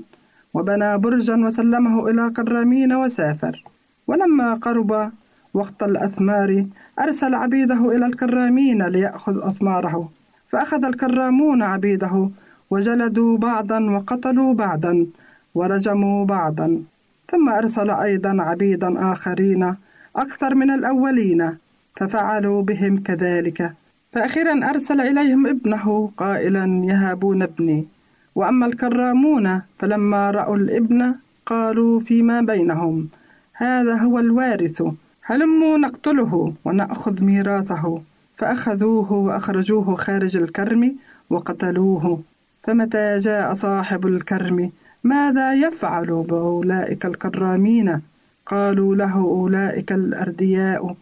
وبنى 0.55 0.99
برجا 0.99 1.37
وسلمه 1.37 2.09
إلى 2.09 2.31
كرامين 2.31 2.93
وسافر. 2.93 3.65
ولما 4.07 4.55
قرب 4.55 5.11
وقت 5.55 5.83
الأثمار 5.83 6.67
أرسل 7.01 7.35
عبيده 7.35 7.93
إلى 7.93 8.07
الكرامين 8.07 8.83
ليأخذ 8.83 9.47
أثماره. 9.47 10.11
فأخذ 10.49 10.85
الكرامون 10.85 11.63
عبيده 11.63 12.31
وجلدوا 12.71 13.39
بعضا 13.39 13.91
وقتلوا 13.91 14.55
بعضا 14.55 15.07
ورجموا 15.55 16.25
بعضا. 16.25 16.83
ثم 17.31 17.49
أرسل 17.49 17.91
أيضا 17.91 18.43
عبيدا 18.43 19.13
آخرين 19.13 19.75
أكثر 20.17 20.55
من 20.55 20.71
الأولين 20.71 21.57
ففعلوا 21.97 22.63
بهم 22.63 22.97
كذلك. 22.97 23.73
فأخيرا 24.13 24.71
أرسل 24.71 25.01
إليهم 25.01 25.47
ابنه 25.47 26.11
قائلا 26.17 26.65
يهابون 26.85 27.43
ابني. 27.43 27.87
وأما 28.35 28.67
الكرامون 28.67 29.61
فلما 29.79 30.31
رأوا 30.31 30.57
الابن 30.57 31.15
قالوا 31.47 32.01
فيما 32.01 32.41
بينهم؟ 32.41 33.09
هذا 33.55 33.95
هو 33.95 34.19
الوارث. 34.19 34.83
هلموا 35.23 35.79
نقتله 35.79 36.53
ونأخذ 36.65 37.25
ميراثه. 37.25 38.03
فأخذوه 38.39 39.13
وأخرجوه 39.13 39.95
خارج 39.95 40.37
الكرم 40.37 40.97
وقتلوه. 41.31 42.21
فمتى 42.63 43.19
جاء 43.19 43.55
صاحب 43.55 44.07
الكرم؟ 44.07 44.71
ماذا 45.05 45.55
يفعل 45.55 46.25
بأولئك 46.29 47.07
الكرامين؟ 47.07 48.01
قالوا 48.47 48.97
له 48.97 49.15
أولئك 49.15 49.93
الأردياء. 49.93 50.97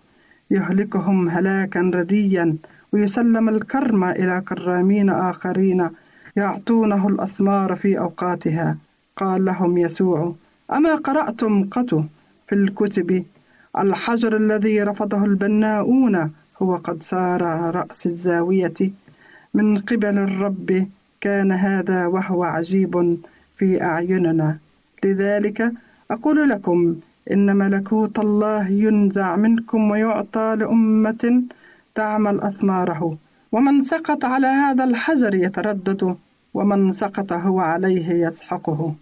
يهلكهم 0.55 1.29
هلاكا 1.29 1.81
رديا 1.95 2.57
ويسلم 2.93 3.49
الكرم 3.49 4.05
إلى 4.05 4.43
كرامين 4.49 5.11
آخرين 5.11 5.89
يعطونه 6.37 7.09
الأثمار 7.09 7.77
في 7.77 7.99
أوقاتها. 7.99 8.77
قال 9.17 9.45
لهم 9.45 9.79
يسوع 9.79 10.35
أما 10.73 10.95
قرأتم 10.95 11.65
قط 11.65 11.91
في 12.49 12.55
الكتب؟ 12.55 13.25
الحجر 13.79 14.37
الذي 14.37 14.83
رفضه 14.83 15.25
البناؤون 15.25 16.33
هو 16.63 16.77
قد 16.77 17.03
صار 17.03 17.43
رأس 17.75 18.07
الزاوية. 18.07 18.81
من 19.55 19.79
قبل 19.79 20.19
الرب 20.19 20.89
كان 21.21 21.53
هذا 21.53 22.07
وهو 22.07 22.45
عجيب 22.45 23.19
في 23.59 23.83
أعيننا. 23.83 24.59
لذلك 25.05 25.73
أقول 26.11 26.49
لكم 26.49 26.97
إن 27.33 27.57
ملكوت 27.57 28.19
الله 28.19 28.69
ينزع 28.69 29.37
منكم 29.37 29.91
ويعطى 29.91 30.57
لأمة 30.59 31.43
تعمل 31.95 32.41
أثماره. 32.41 33.17
ومن 33.53 33.83
سقط 33.83 34.25
على 34.25 34.47
هذا 34.47 34.85
الحجر 34.85 35.35
يتردد 35.35 36.17
ومن 36.55 36.93
سقط 36.93 37.33
هو 37.33 37.61
عليه 37.61 38.27
يسحقه. 38.27 38.95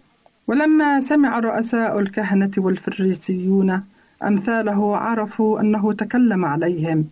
ولما 0.47 1.01
سمع 1.01 1.39
رؤساء 1.39 1.99
الكهنة 1.99 2.51
والفريسيون 2.57 3.81
أمثاله 4.23 4.97
عرفوا 4.97 5.59
أنه 5.59 5.93
تكلم 5.93 6.45
عليهم. 6.45 7.05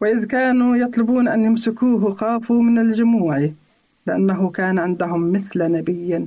وإذ 0.00 0.24
كانوا 0.24 0.76
يطلبون 0.76 1.28
أن 1.28 1.44
يمسكوه 1.44 2.10
خافوا 2.10 2.62
من 2.62 2.78
الجموع 2.78 3.50
لأنه 4.06 4.50
كان 4.50 4.78
عندهم 4.78 5.32
مثل 5.32 5.72
نبي. 5.72 6.26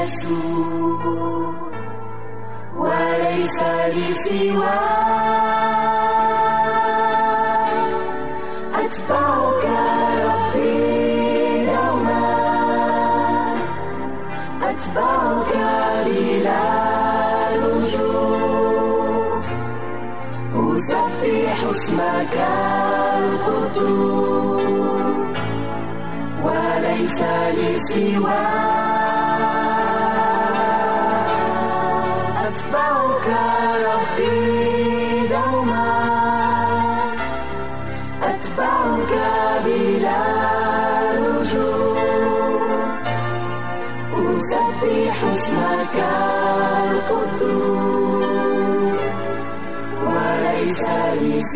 يسوع 0.00 1.52
وليس 2.76 3.58
لي 3.94 4.14
سواك 4.14 5.20
أتبعك 8.74 9.64
ربي 10.24 11.66
دوما 11.66 12.26
أتبعك 14.62 15.52
بلا 16.06 16.64
رجوع 17.62 19.40
أسبح 20.54 21.58
اسمك 21.70 22.36
القدوس 23.18 24.70
وليس 26.44 27.20
لي 27.56 27.70
سواك 27.80 28.59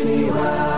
لي 0.01 0.74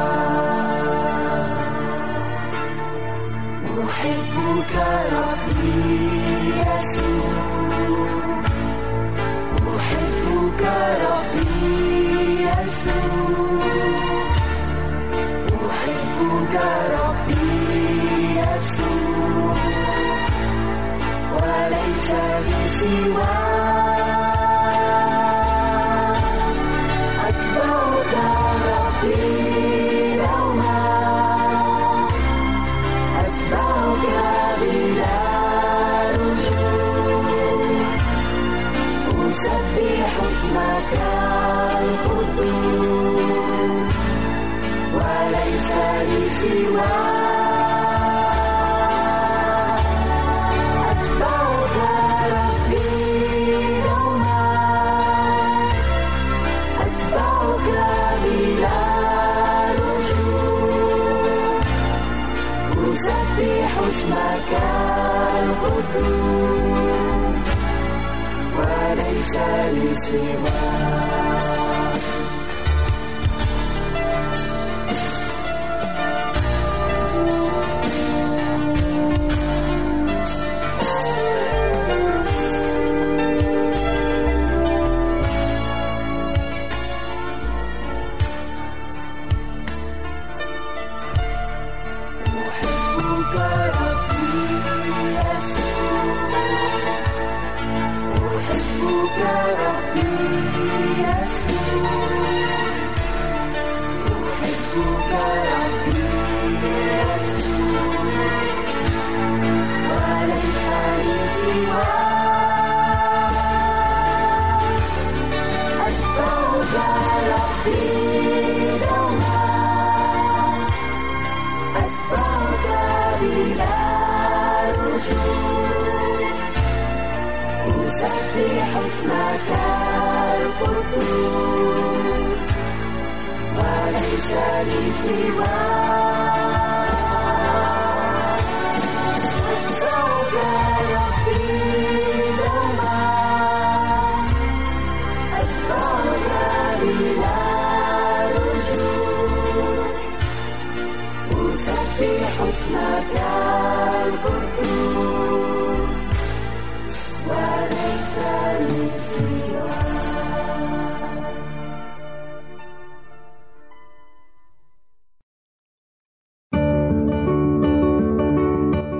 وليس 68.58 69.36
لي 69.74 69.96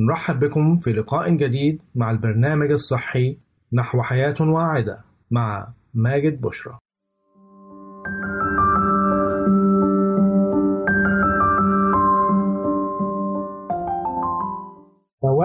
نرحب 0.00 0.40
بكم 0.40 0.78
في 0.78 0.92
لقاء 0.92 1.30
جديد 1.30 1.82
مع 1.94 2.10
البرنامج 2.10 2.70
الصحي 2.70 3.38
نحو 3.72 4.02
حياة 4.02 4.34
واعدة 4.40 5.00
مع 5.30 5.72
ماجد 5.94 6.40
بشرى. 6.40 6.78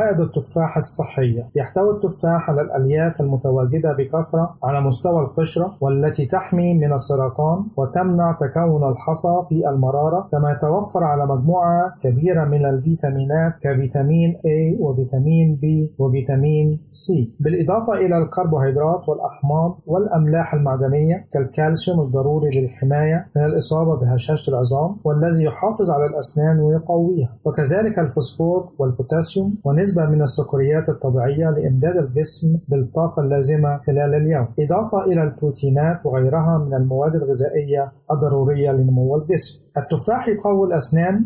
فوائد 0.06 0.20
التفاح 0.20 0.78
الصحية. 0.78 1.50
يحتوي 1.56 1.92
التفاح 1.92 2.50
على 2.50 2.62
الألياف 2.62 3.22
المتواجدة 3.22 3.94
بكثرة 3.98 4.56
على 4.64 4.82
مستوى 4.82 5.20
القشرة 5.22 5.78
والتي 5.82 6.26
تحمي 6.26 6.74
من 6.74 6.94
السرطان 6.94 7.66
وتمنع 7.78 8.32
تكون 8.32 8.84
الحصى 8.92 9.36
في 9.50 9.70
المرارة 9.70 10.28
كما 10.32 10.52
يتوفر 10.52 11.04
على 11.04 11.26
مجموعة 11.26 11.94
كبيرة 12.04 12.46
من 12.46 12.66
الفيتامينات 12.66 13.54
كفيتامين 13.62 14.34
A 14.34 14.82
وفيتامين 14.82 15.60
B 15.64 15.66
وفيتامين 16.02 16.80
C. 16.92 17.06
بالإضافة 17.40 17.94
إلى 17.94 18.18
الكربوهيدرات 18.18 19.10
والأحماض 19.10 19.80
والأملاح 19.86 20.54
المعدنية 20.54 21.28
كالكالسيوم 21.34 22.00
الضروري 22.02 22.62
للحماية 22.62 23.28
من 23.36 23.46
الإصابة 23.46 23.96
بهشاشة 23.96 24.50
العظام 24.50 24.98
والذي 25.04 25.44
يحافظ 25.44 25.92
على 25.92 26.06
الأسنان 26.06 26.60
ويقويها. 26.60 27.30
وكذلك 27.46 28.00
الفوسفور 28.00 28.70
والبوتاسيوم 28.80 29.56
ونسبة 29.64 30.05
من 30.10 30.22
السكريات 30.22 30.90
الطبيعية 30.90 31.50
لإمداد 31.50 31.98
الجسم 31.98 32.60
بالطاقة 32.68 33.22
اللازمة 33.22 33.78
خلال 33.78 34.14
اليوم. 34.16 34.48
إضافة 34.60 35.04
إلى 35.06 35.24
البروتينات 35.24 36.06
وغيرها 36.06 36.58
من 36.58 36.74
المواد 36.74 37.16
الغذائية 37.16 37.92
الضرورية 38.12 38.72
لنمو 38.72 39.16
الجسم. 39.16 39.64
التفاح 39.78 40.28
يقوي 40.28 40.68
الأسنان 40.68 41.26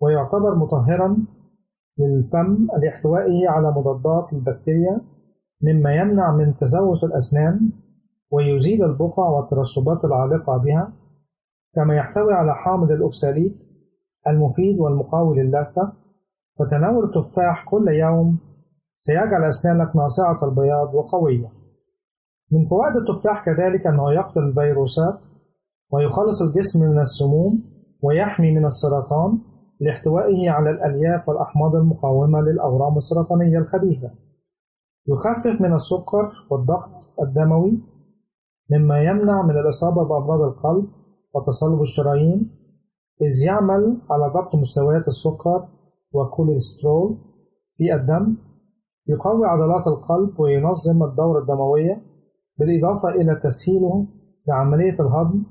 ويعتبر 0.00 0.54
مطهرا 0.54 1.16
للفم 1.98 2.66
لإحتوائه 2.82 3.48
على 3.48 3.70
مضادات 3.70 4.32
البكتيريا 4.32 5.00
مما 5.62 5.94
يمنع 5.94 6.36
من 6.36 6.56
تسوس 6.56 7.04
الأسنان 7.04 7.70
ويزيل 8.30 8.84
البقع 8.84 9.28
والترسبات 9.28 10.04
العالقة 10.04 10.56
بها 10.56 10.92
كما 11.74 11.96
يحتوي 11.96 12.32
على 12.32 12.54
حامض 12.54 12.90
الأكساليت 12.90 13.56
المفيد 14.28 14.78
والمقاوي 14.80 15.42
للثة 15.42 15.92
فتناول 16.58 17.04
التفاح 17.04 17.64
كل 17.70 17.88
يوم 17.88 18.38
سيجعل 18.96 19.44
أسنانك 19.44 19.96
ناصعة 19.96 20.48
البياض 20.48 20.94
وقوية. 20.94 21.52
من 22.52 22.66
فوائد 22.68 22.96
التفاح 22.96 23.44
كذلك 23.44 23.86
أنه 23.86 24.12
يقتل 24.12 24.40
الفيروسات 24.40 25.20
ويخلص 25.92 26.42
الجسم 26.42 26.84
من 26.84 27.00
السموم 27.00 27.64
ويحمي 28.02 28.54
من 28.54 28.64
السرطان 28.64 29.38
لاحتوائه 29.80 30.50
على 30.50 30.70
الألياف 30.70 31.28
والأحماض 31.28 31.74
المقاومة 31.74 32.40
للأورام 32.40 32.96
السرطانية 32.96 33.58
الخبيثة. 33.58 34.10
يخفف 35.08 35.60
من 35.60 35.74
السكر 35.74 36.32
والضغط 36.50 36.94
الدموي 37.22 37.82
مما 38.70 39.02
يمنع 39.02 39.42
من 39.42 39.58
الإصابة 39.58 40.04
بأمراض 40.04 40.40
القلب 40.40 40.88
وتصلب 41.34 41.80
الشرايين. 41.80 42.50
إذ 43.22 43.46
يعمل 43.46 44.00
على 44.10 44.32
ضبط 44.34 44.54
مستويات 44.54 45.08
السكر 45.08 45.68
والكوليسترول 46.12 47.18
في 47.76 47.94
الدم 47.94 48.36
يقوي 49.06 49.46
عضلات 49.46 49.86
القلب 49.86 50.40
وينظم 50.40 51.02
الدورة 51.02 51.40
الدموية 51.40 52.02
بالإضافة 52.58 53.08
إلى 53.08 53.40
تسهيله 53.44 54.06
لعملية 54.48 54.94
الهضم 55.00 55.42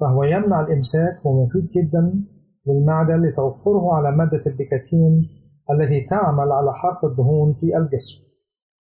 فهو 0.00 0.24
يمنع 0.24 0.60
الإمساك 0.60 1.26
ومفيد 1.26 1.70
جدا 1.70 2.24
للمعدة 2.66 3.16
لتوفره 3.16 3.94
على 3.94 4.16
مادة 4.16 4.40
البيكاتين 4.46 5.28
التي 5.70 6.06
تعمل 6.10 6.52
على 6.52 6.72
حرق 6.72 7.04
الدهون 7.04 7.54
في 7.54 7.76
الجسم. 7.76 8.24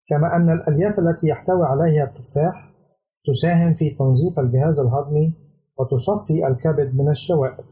كما 0.07 0.36
أن 0.36 0.49
الألياف 0.49 0.99
التي 0.99 1.28
يحتوي 1.28 1.65
عليها 1.65 2.03
التفاح 2.03 2.74
تساهم 3.26 3.74
في 3.74 3.89
تنظيف 3.89 4.39
الجهاز 4.39 4.80
الهضمي 4.80 5.34
وتصفي 5.80 6.47
الكبد 6.47 6.95
من 6.95 7.09
الشوائب. 7.09 7.65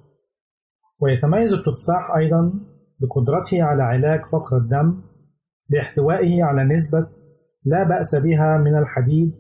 ويتميز 1.00 1.54
التفاح 1.54 2.16
أيضا 2.16 2.54
بقدرته 3.02 3.64
على 3.64 3.84
علاج 3.84 4.26
فقر 4.26 4.58
الدم 4.58 5.02
باحتوائه 5.70 6.44
على 6.44 6.64
نسبة 6.64 7.08
لا 7.66 7.84
بأس 7.84 8.16
بها 8.16 8.58
من 8.58 8.78
الحديد 8.78 9.32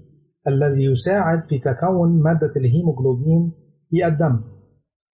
الذي 0.48 0.84
يساعد 0.86 1.44
في 1.44 1.60
تكون 1.60 2.22
مادة 2.22 2.52
الهيموغلوبين 2.58 3.52
في 3.90 4.08
الدم 4.08 4.42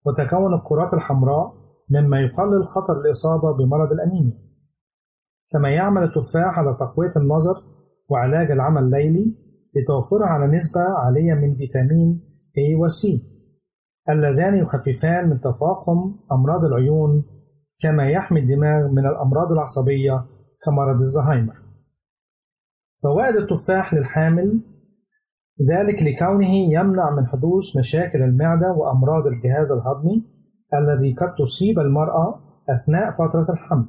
وتكون 0.06 0.54
الكرات 0.54 0.94
الحمراء 0.94 1.54
مما 1.90 2.20
يقلل 2.20 2.64
خطر 2.66 3.02
الإصابة 3.02 3.52
بمرض 3.58 3.92
الأنيميا. 3.92 4.38
كما 5.52 5.70
يعمل 5.70 6.04
التفاح 6.04 6.60
على 6.60 6.78
تقوية 6.80 7.12
النظر 7.18 7.56
وعلاج 8.10 8.52
العمى 8.52 8.80
الليلي 8.80 9.36
لتوفره 9.76 10.26
على 10.26 10.56
نسبة 10.56 10.82
عالية 10.82 11.34
من 11.34 11.56
فيتامين 11.56 12.22
A 12.58 12.80
و 12.80 12.88
C 12.88 13.20
اللذان 14.10 14.58
يخففان 14.58 15.30
من 15.30 15.40
تفاقم 15.40 16.16
أمراض 16.32 16.66
العيون 16.66 17.24
كما 17.84 18.10
يحمي 18.10 18.40
الدماغ 18.40 18.88
من 18.88 19.06
الأمراض 19.06 19.52
العصبية 19.52 20.26
كمرض 20.66 21.00
الزهايمر. 21.00 21.56
فوائد 23.04 23.36
التفاح 23.36 23.94
للحامل 23.94 24.62
ذلك 25.72 26.04
لكونه 26.04 26.54
يمنع 26.54 27.16
من 27.18 27.28
حدوث 27.28 27.78
مشاكل 27.78 28.22
المعدة 28.22 28.72
وأمراض 28.72 29.28
الجهاز 29.28 29.72
الهضمي 29.72 30.24
الذي 30.74 31.14
قد 31.14 31.36
تصيب 31.36 31.80
المرأة 31.80 32.40
أثناء 32.70 33.12
فترة 33.12 33.54
الحمل. 33.54 33.86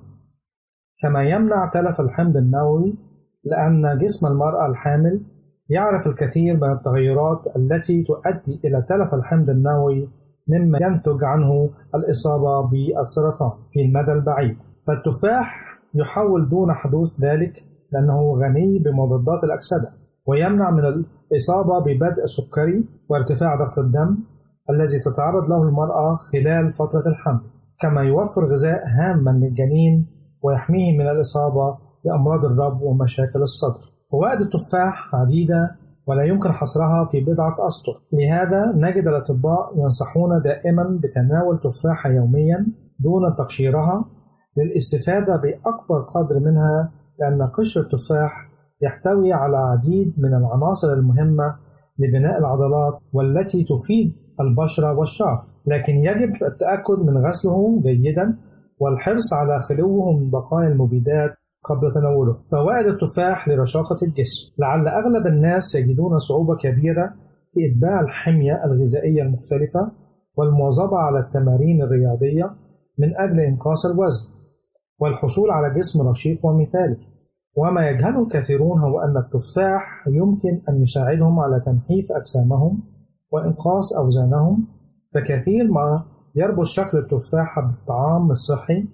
كما 1.03 1.23
يمنع 1.23 1.71
تلف 1.73 2.01
الحمض 2.01 2.37
النووي 2.37 2.99
لأن 3.45 3.99
جسم 3.99 4.27
المرأة 4.27 4.67
الحامل 4.67 5.27
يعرف 5.69 6.07
الكثير 6.07 6.57
من 6.57 6.73
التغيرات 6.73 7.43
التي 7.57 8.03
تؤدي 8.03 8.61
إلى 8.65 8.83
تلف 8.89 9.15
الحمض 9.15 9.51
النووي 9.51 10.09
مما 10.49 10.79
ينتج 10.83 11.25
عنه 11.25 11.71
الإصابة 11.95 12.71
بالسرطان 12.71 13.53
في 13.73 13.81
المدى 13.81 14.13
البعيد. 14.13 14.57
فالتفاح 14.87 15.65
يحول 15.95 16.49
دون 16.49 16.73
حدوث 16.73 17.21
ذلك 17.21 17.65
لأنه 17.93 18.33
غني 18.33 18.79
بمضادات 18.79 19.45
الأكسدة 19.45 19.91
ويمنع 20.27 20.71
من 20.71 20.85
الإصابة 20.85 21.79
ببدء 21.79 22.25
سكري 22.37 22.89
وارتفاع 23.09 23.57
ضغط 23.57 23.79
الدم 23.79 24.19
الذي 24.71 24.99
تتعرض 25.01 25.45
له 25.51 25.63
المرأة 25.63 26.17
خلال 26.17 26.73
فترة 26.73 27.07
الحمل 27.07 27.41
كما 27.81 28.01
يوفر 28.03 28.45
غذاء 28.53 28.83
هاما 28.87 29.31
للجنين 29.31 30.07
ويحميه 30.43 30.99
من 30.99 31.09
الإصابة 31.09 31.79
بأمراض 32.05 32.45
الرب 32.45 32.83
ومشاكل 32.83 33.43
الصدر. 33.43 33.81
فوائد 34.11 34.41
التفاح 34.41 35.15
عديدة 35.15 35.77
ولا 36.07 36.23
يمكن 36.23 36.53
حصرها 36.53 37.05
في 37.11 37.21
بضعة 37.21 37.67
أسطر. 37.67 37.93
لهذا 38.13 38.73
نجد 38.77 39.07
الأطباء 39.07 39.73
ينصحون 39.77 40.43
دائما 40.45 41.01
بتناول 41.03 41.61
تفاحة 41.61 42.11
يوميا 42.11 42.67
دون 42.99 43.35
تقشيرها 43.39 44.05
للاستفادة 44.57 45.37
بأكبر 45.37 46.01
قدر 46.15 46.41
منها 46.41 46.93
لأن 47.21 47.43
قشر 47.43 47.81
التفاح 47.81 48.33
يحتوي 48.83 49.33
على 49.33 49.57
عديد 49.57 50.15
من 50.19 50.35
العناصر 50.35 50.93
المهمة 50.93 51.57
لبناء 51.99 52.39
العضلات 52.39 53.01
والتي 53.13 53.65
تفيد 53.65 54.13
البشرة 54.41 54.99
والشعر 54.99 55.45
لكن 55.67 55.93
يجب 55.93 56.31
التأكد 56.35 56.99
من 56.99 57.27
غسله 57.27 57.81
جيدا 57.83 58.37
والحرص 58.81 59.33
على 59.33 59.61
خلوه 59.61 60.13
من 60.19 60.31
بقايا 60.31 60.69
المبيدات 60.69 61.31
قبل 61.65 61.95
تناوله. 61.95 62.37
فوائد 62.51 62.87
التفاح 62.87 63.49
لرشاقة 63.49 63.97
الجسم. 64.03 64.53
لعل 64.59 64.89
أغلب 64.89 65.27
الناس 65.27 65.75
يجدون 65.75 66.19
صعوبة 66.19 66.57
كبيرة 66.57 67.15
في 67.53 67.61
إتباع 67.67 68.01
الحمية 68.01 68.65
الغذائية 68.65 69.23
المختلفة 69.23 69.93
والمواظبة 70.37 70.97
على 70.97 71.19
التمارين 71.19 71.83
الرياضية 71.83 72.51
من 72.99 73.17
أجل 73.17 73.41
إنقاص 73.41 73.87
الوزن 73.87 74.25
والحصول 74.99 75.51
على 75.51 75.75
جسم 75.75 76.09
رشيق 76.09 76.47
ومثالي. 76.47 76.97
وما 77.57 77.89
يجهله 77.89 78.23
الكثيرون 78.23 78.81
هو 78.81 79.01
أن 79.01 79.17
التفاح 79.17 80.05
يمكن 80.09 80.63
أن 80.69 80.83
يساعدهم 80.83 81.41
على 81.41 81.61
تنحيف 81.61 82.07
أجسامهم 82.13 82.83
وإنقاص 83.33 83.97
أوزانهم 83.99 84.67
فكثير 85.15 85.65
ما 85.71 86.05
يربط 86.37 86.65
شكل 86.65 86.99
التفاحة 86.99 87.63
بالطعام 87.63 88.31
الصحي 88.31 88.89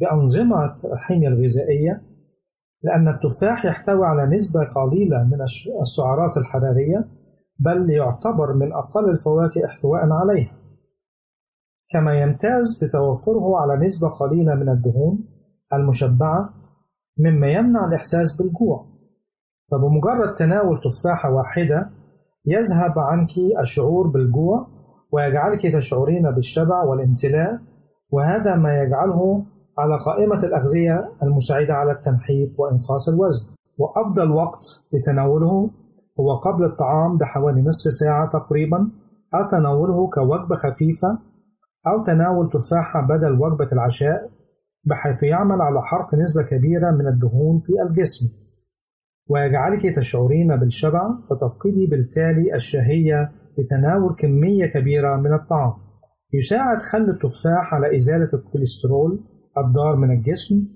بأنظمة 0.00 0.74
الحمية 0.92 1.28
الغذائية 1.28 2.02
لأن 2.82 3.08
التفاح 3.08 3.64
يحتوي 3.64 4.06
على 4.06 4.34
نسبة 4.36 4.64
قليلة 4.64 5.24
من 5.24 5.42
السعرات 5.82 6.36
الحرارية 6.36 7.08
بل 7.58 7.90
يعتبر 7.90 8.52
من 8.54 8.72
أقل 8.72 9.10
الفواكه 9.10 9.64
احتواء 9.66 10.00
عليها. 10.10 10.52
كما 11.90 12.14
يمتاز 12.22 12.78
بتوفره 12.84 13.56
على 13.60 13.84
نسبة 13.84 14.08
قليلة 14.08 14.54
من 14.54 14.68
الدهون 14.68 15.24
المشبعة 15.72 16.54
مما 17.18 17.46
يمنع 17.48 17.84
الإحساس 17.88 18.36
بالجوع 18.36 18.86
فبمجرد 19.70 20.34
تناول 20.34 20.80
تفاحة 20.84 21.32
واحدة 21.32 21.90
يذهب 22.46 22.98
عنك 22.98 23.30
الشعور 23.60 24.08
بالجوع 24.08 24.66
ويجعلك 25.12 25.74
تشعرين 25.74 26.30
بالشبع 26.30 26.82
والامتلاء 26.82 27.60
وهذا 28.10 28.56
ما 28.56 28.78
يجعله 28.82 29.44
على 29.78 29.98
قائمة 30.06 30.36
الأغذية 30.44 31.10
المساعدة 31.22 31.74
على 31.74 31.92
التنحيف 31.92 32.60
وإنقاص 32.60 33.08
الوزن. 33.08 33.54
وأفضل 33.78 34.30
وقت 34.30 34.64
لتناوله 34.92 35.70
هو 36.20 36.36
قبل 36.36 36.64
الطعام 36.64 37.18
بحوالي 37.18 37.62
نصف 37.62 37.92
ساعة 37.92 38.30
تقريبا 38.30 38.78
أو 39.34 39.48
تناوله 39.50 40.10
كوجبة 40.10 40.54
خفيفة 40.54 41.18
أو 41.86 42.04
تناول 42.04 42.50
تفاحة 42.50 43.06
بدل 43.06 43.32
وجبة 43.32 43.68
العشاء 43.72 44.30
بحيث 44.84 45.22
يعمل 45.22 45.60
على 45.60 45.82
حرق 45.82 46.14
نسبة 46.14 46.42
كبيرة 46.42 46.90
من 46.90 47.06
الدهون 47.06 47.60
في 47.60 47.72
الجسم. 47.88 48.26
ويجعلك 49.28 49.96
تشعرين 49.96 50.56
بالشبع 50.56 51.02
فتفقدي 51.30 51.86
بالتالي 51.86 52.52
الشهية 52.56 53.32
لتناول 53.58 54.14
كمية 54.18 54.66
كبيرة 54.66 55.16
من 55.16 55.32
الطعام. 55.34 55.72
يساعد 56.32 56.78
خل 56.78 57.10
التفاح 57.10 57.74
على 57.74 57.96
إزالة 57.96 58.28
الكوليسترول 58.34 59.24
الضار 59.58 59.96
من 59.96 60.10
الجسم 60.10 60.68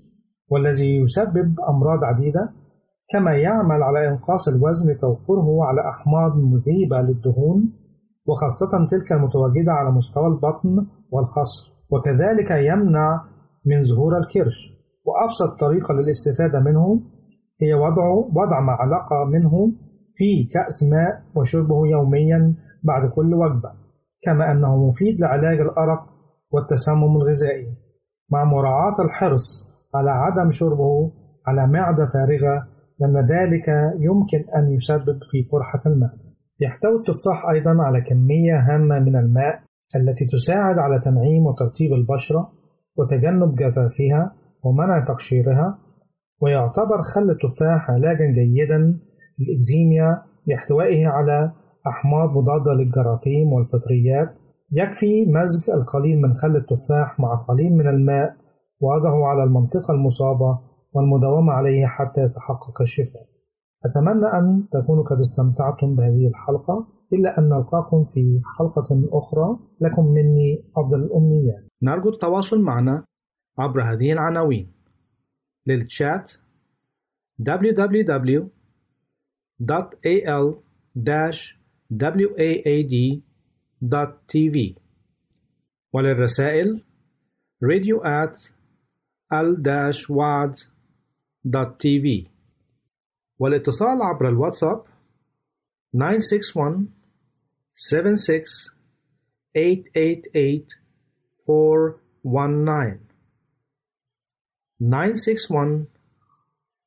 والذي 0.49 0.95
يسبب 0.95 1.55
أمراض 1.69 2.03
عديدة 2.03 2.49
كما 3.11 3.31
يعمل 3.31 3.83
على 3.83 4.07
إنقاص 4.07 4.47
الوزن 4.47 4.91
لتوفره 4.91 5.65
على 5.65 5.81
أحماض 5.89 6.37
مذيبة 6.37 7.01
للدهون 7.01 7.73
وخاصة 8.27 8.87
تلك 8.89 9.11
المتواجدة 9.11 9.71
على 9.71 9.91
مستوى 9.91 10.27
البطن 10.27 10.87
والخصر. 11.11 11.71
وكذلك 11.91 12.51
يمنع 12.51 13.23
من 13.65 13.83
ظهور 13.83 14.17
الكرش. 14.17 14.73
وأبسط 15.05 15.59
طريقة 15.59 15.93
للاستفادة 15.93 16.59
منه 16.59 17.01
هي 17.61 17.73
وضع 17.73 18.09
وضع 18.11 18.59
معلقة 18.59 19.25
منه 19.25 19.71
في 20.13 20.43
كأس 20.43 20.83
ماء 20.83 21.23
وشربه 21.35 21.87
يوميا 21.87 22.55
بعد 22.83 23.09
كل 23.09 23.33
وجبة 23.33 23.71
كما 24.21 24.51
أنه 24.51 24.87
مفيد 24.87 25.19
لعلاج 25.19 25.59
الأرق 25.59 26.05
والتسمم 26.51 27.17
الغذائي. 27.17 27.67
مع 28.31 28.43
مراعاة 28.43 28.95
الحرص 29.05 29.69
على 29.95 30.11
عدم 30.11 30.51
شربه 30.51 31.11
على 31.47 31.67
معدة 31.67 32.05
فارغة 32.05 32.67
لأن 32.99 33.17
ذلك 33.17 33.67
يمكن 33.99 34.45
أن 34.57 34.71
يسبب 34.71 35.19
في 35.31 35.47
قرحة 35.51 35.79
الماء. 35.85 36.11
يحتوي 36.61 36.95
التفاح 36.99 37.49
أيضا 37.49 37.83
على 37.83 38.01
كمية 38.01 38.55
هامة 38.59 38.99
من 38.99 39.15
الماء 39.15 39.59
التي 39.95 40.25
تساعد 40.25 40.77
على 40.77 40.99
تنعيم 40.99 41.45
وترطيب 41.45 41.93
البشرة 41.93 42.51
وتجنب 42.97 43.55
جفافها 43.55 44.35
ومنع 44.63 45.05
تقشيرها 45.05 45.77
ويعتبر 46.41 47.01
خل 47.15 47.29
التفاح 47.29 47.91
علاجا 47.91 48.25
جيدا 48.25 48.99
للإكزيميا 49.39 50.21
لاحتوائه 50.47 51.07
على 51.07 51.51
أحماض 51.87 52.29
مضادة 52.29 52.73
للجراثيم 52.73 53.53
والفطريات 53.53 54.35
يكفي 54.71 55.25
مزج 55.25 55.69
القليل 55.69 56.21
من 56.21 56.33
خل 56.33 56.55
التفاح 56.55 57.19
مع 57.19 57.35
قليل 57.35 57.73
من 57.73 57.87
الماء 57.87 58.35
ووضعه 58.79 59.25
على 59.27 59.43
المنطقة 59.43 59.93
المصابة 59.93 60.59
والمداومة 60.93 61.53
عليه 61.53 61.85
حتى 61.85 62.21
يتحقق 62.21 62.81
الشفاء. 62.81 63.25
أتمنى 63.85 64.25
أن 64.25 64.67
تكونوا 64.71 65.03
قد 65.03 65.19
استمتعتم 65.19 65.95
بهذه 65.95 66.27
الحلقة 66.27 66.87
إلا 67.13 67.39
أن 67.39 67.49
نلقاكم 67.49 68.05
في 68.05 68.41
حلقة 68.57 69.09
أخرى. 69.11 69.59
لكم 69.81 70.05
مني 70.05 70.63
أفضل 70.77 71.03
الأمنيات. 71.03 71.63
نرجو 71.83 72.09
التواصل 72.09 72.61
معنا 72.61 73.05
عبر 73.57 73.81
هذه 73.81 74.11
العناوين. 74.11 74.71
للتشات 75.67 76.33
www.al-waad.tv 83.81 84.75
وللرسائل 85.93 86.83
radio 87.61 88.03
at 88.03 88.39
al-wad.tv 89.31 90.47
والاتصال 93.39 94.01
عبر 94.01 94.29
الواتساب 94.29 94.83
961 95.93 96.87
76 97.73 98.71
888 99.55 100.79
419 101.47 102.99
961 104.79 105.87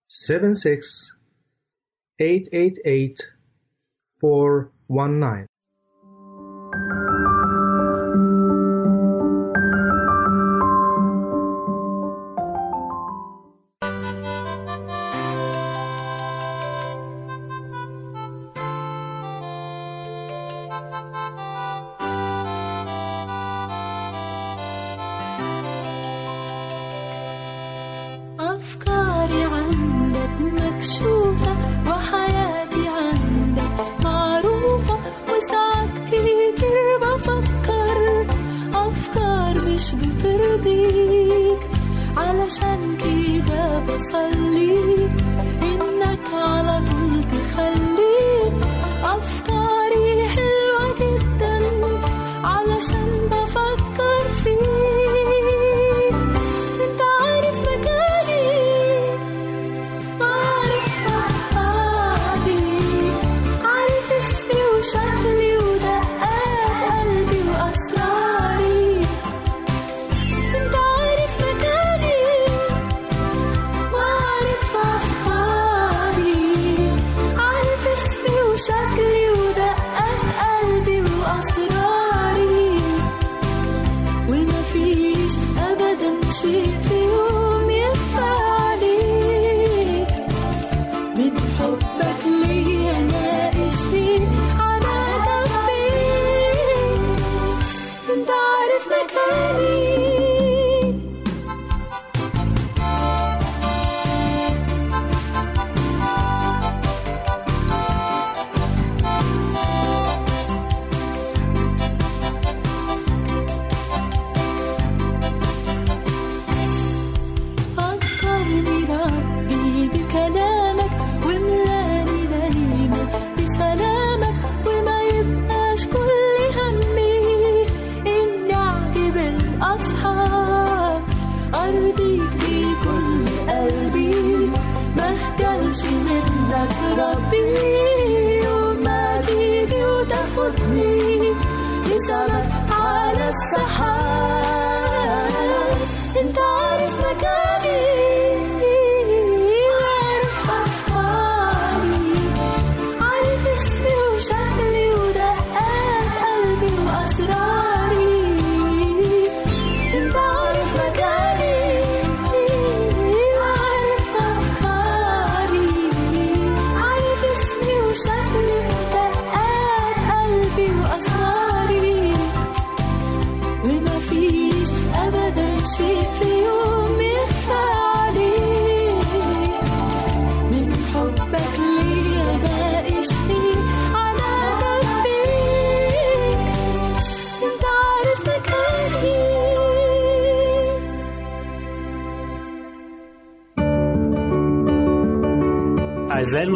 76 0.08 1.16
888 2.18 3.32
419 4.22 5.51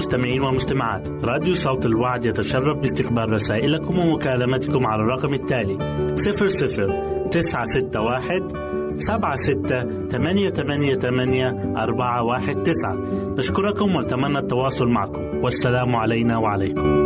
المستمعين 0.07 0.43
والمستمعات 0.43 1.09
راديو 1.25 1.55
صوت 1.55 1.87
الوعد 1.87 2.25
يتشرف 2.25 2.79
باستقبال 2.79 3.33
رسائلكم 3.33 3.99
ومكالمتكم 3.99 4.87
على 4.87 5.03
الرقم 5.03 5.35
التالي 5.35 5.79
00 6.17 7.29
961 7.31 8.93
سبعة 8.93 9.37
ستة 9.37 10.09
ثمانية 10.09 10.51
ثمانية 10.51 10.95
ثمانية 10.95 11.75
أربعة 11.77 12.23
واحد 12.23 12.63
تسعة. 12.63 12.95
نشكركم 13.39 13.97
ونتمنى 13.97 14.39
التواصل 14.39 14.89
معكم. 14.89 15.21
والسلام 15.43 15.97
علينا 15.97 16.39
وعليكم. 16.39 17.06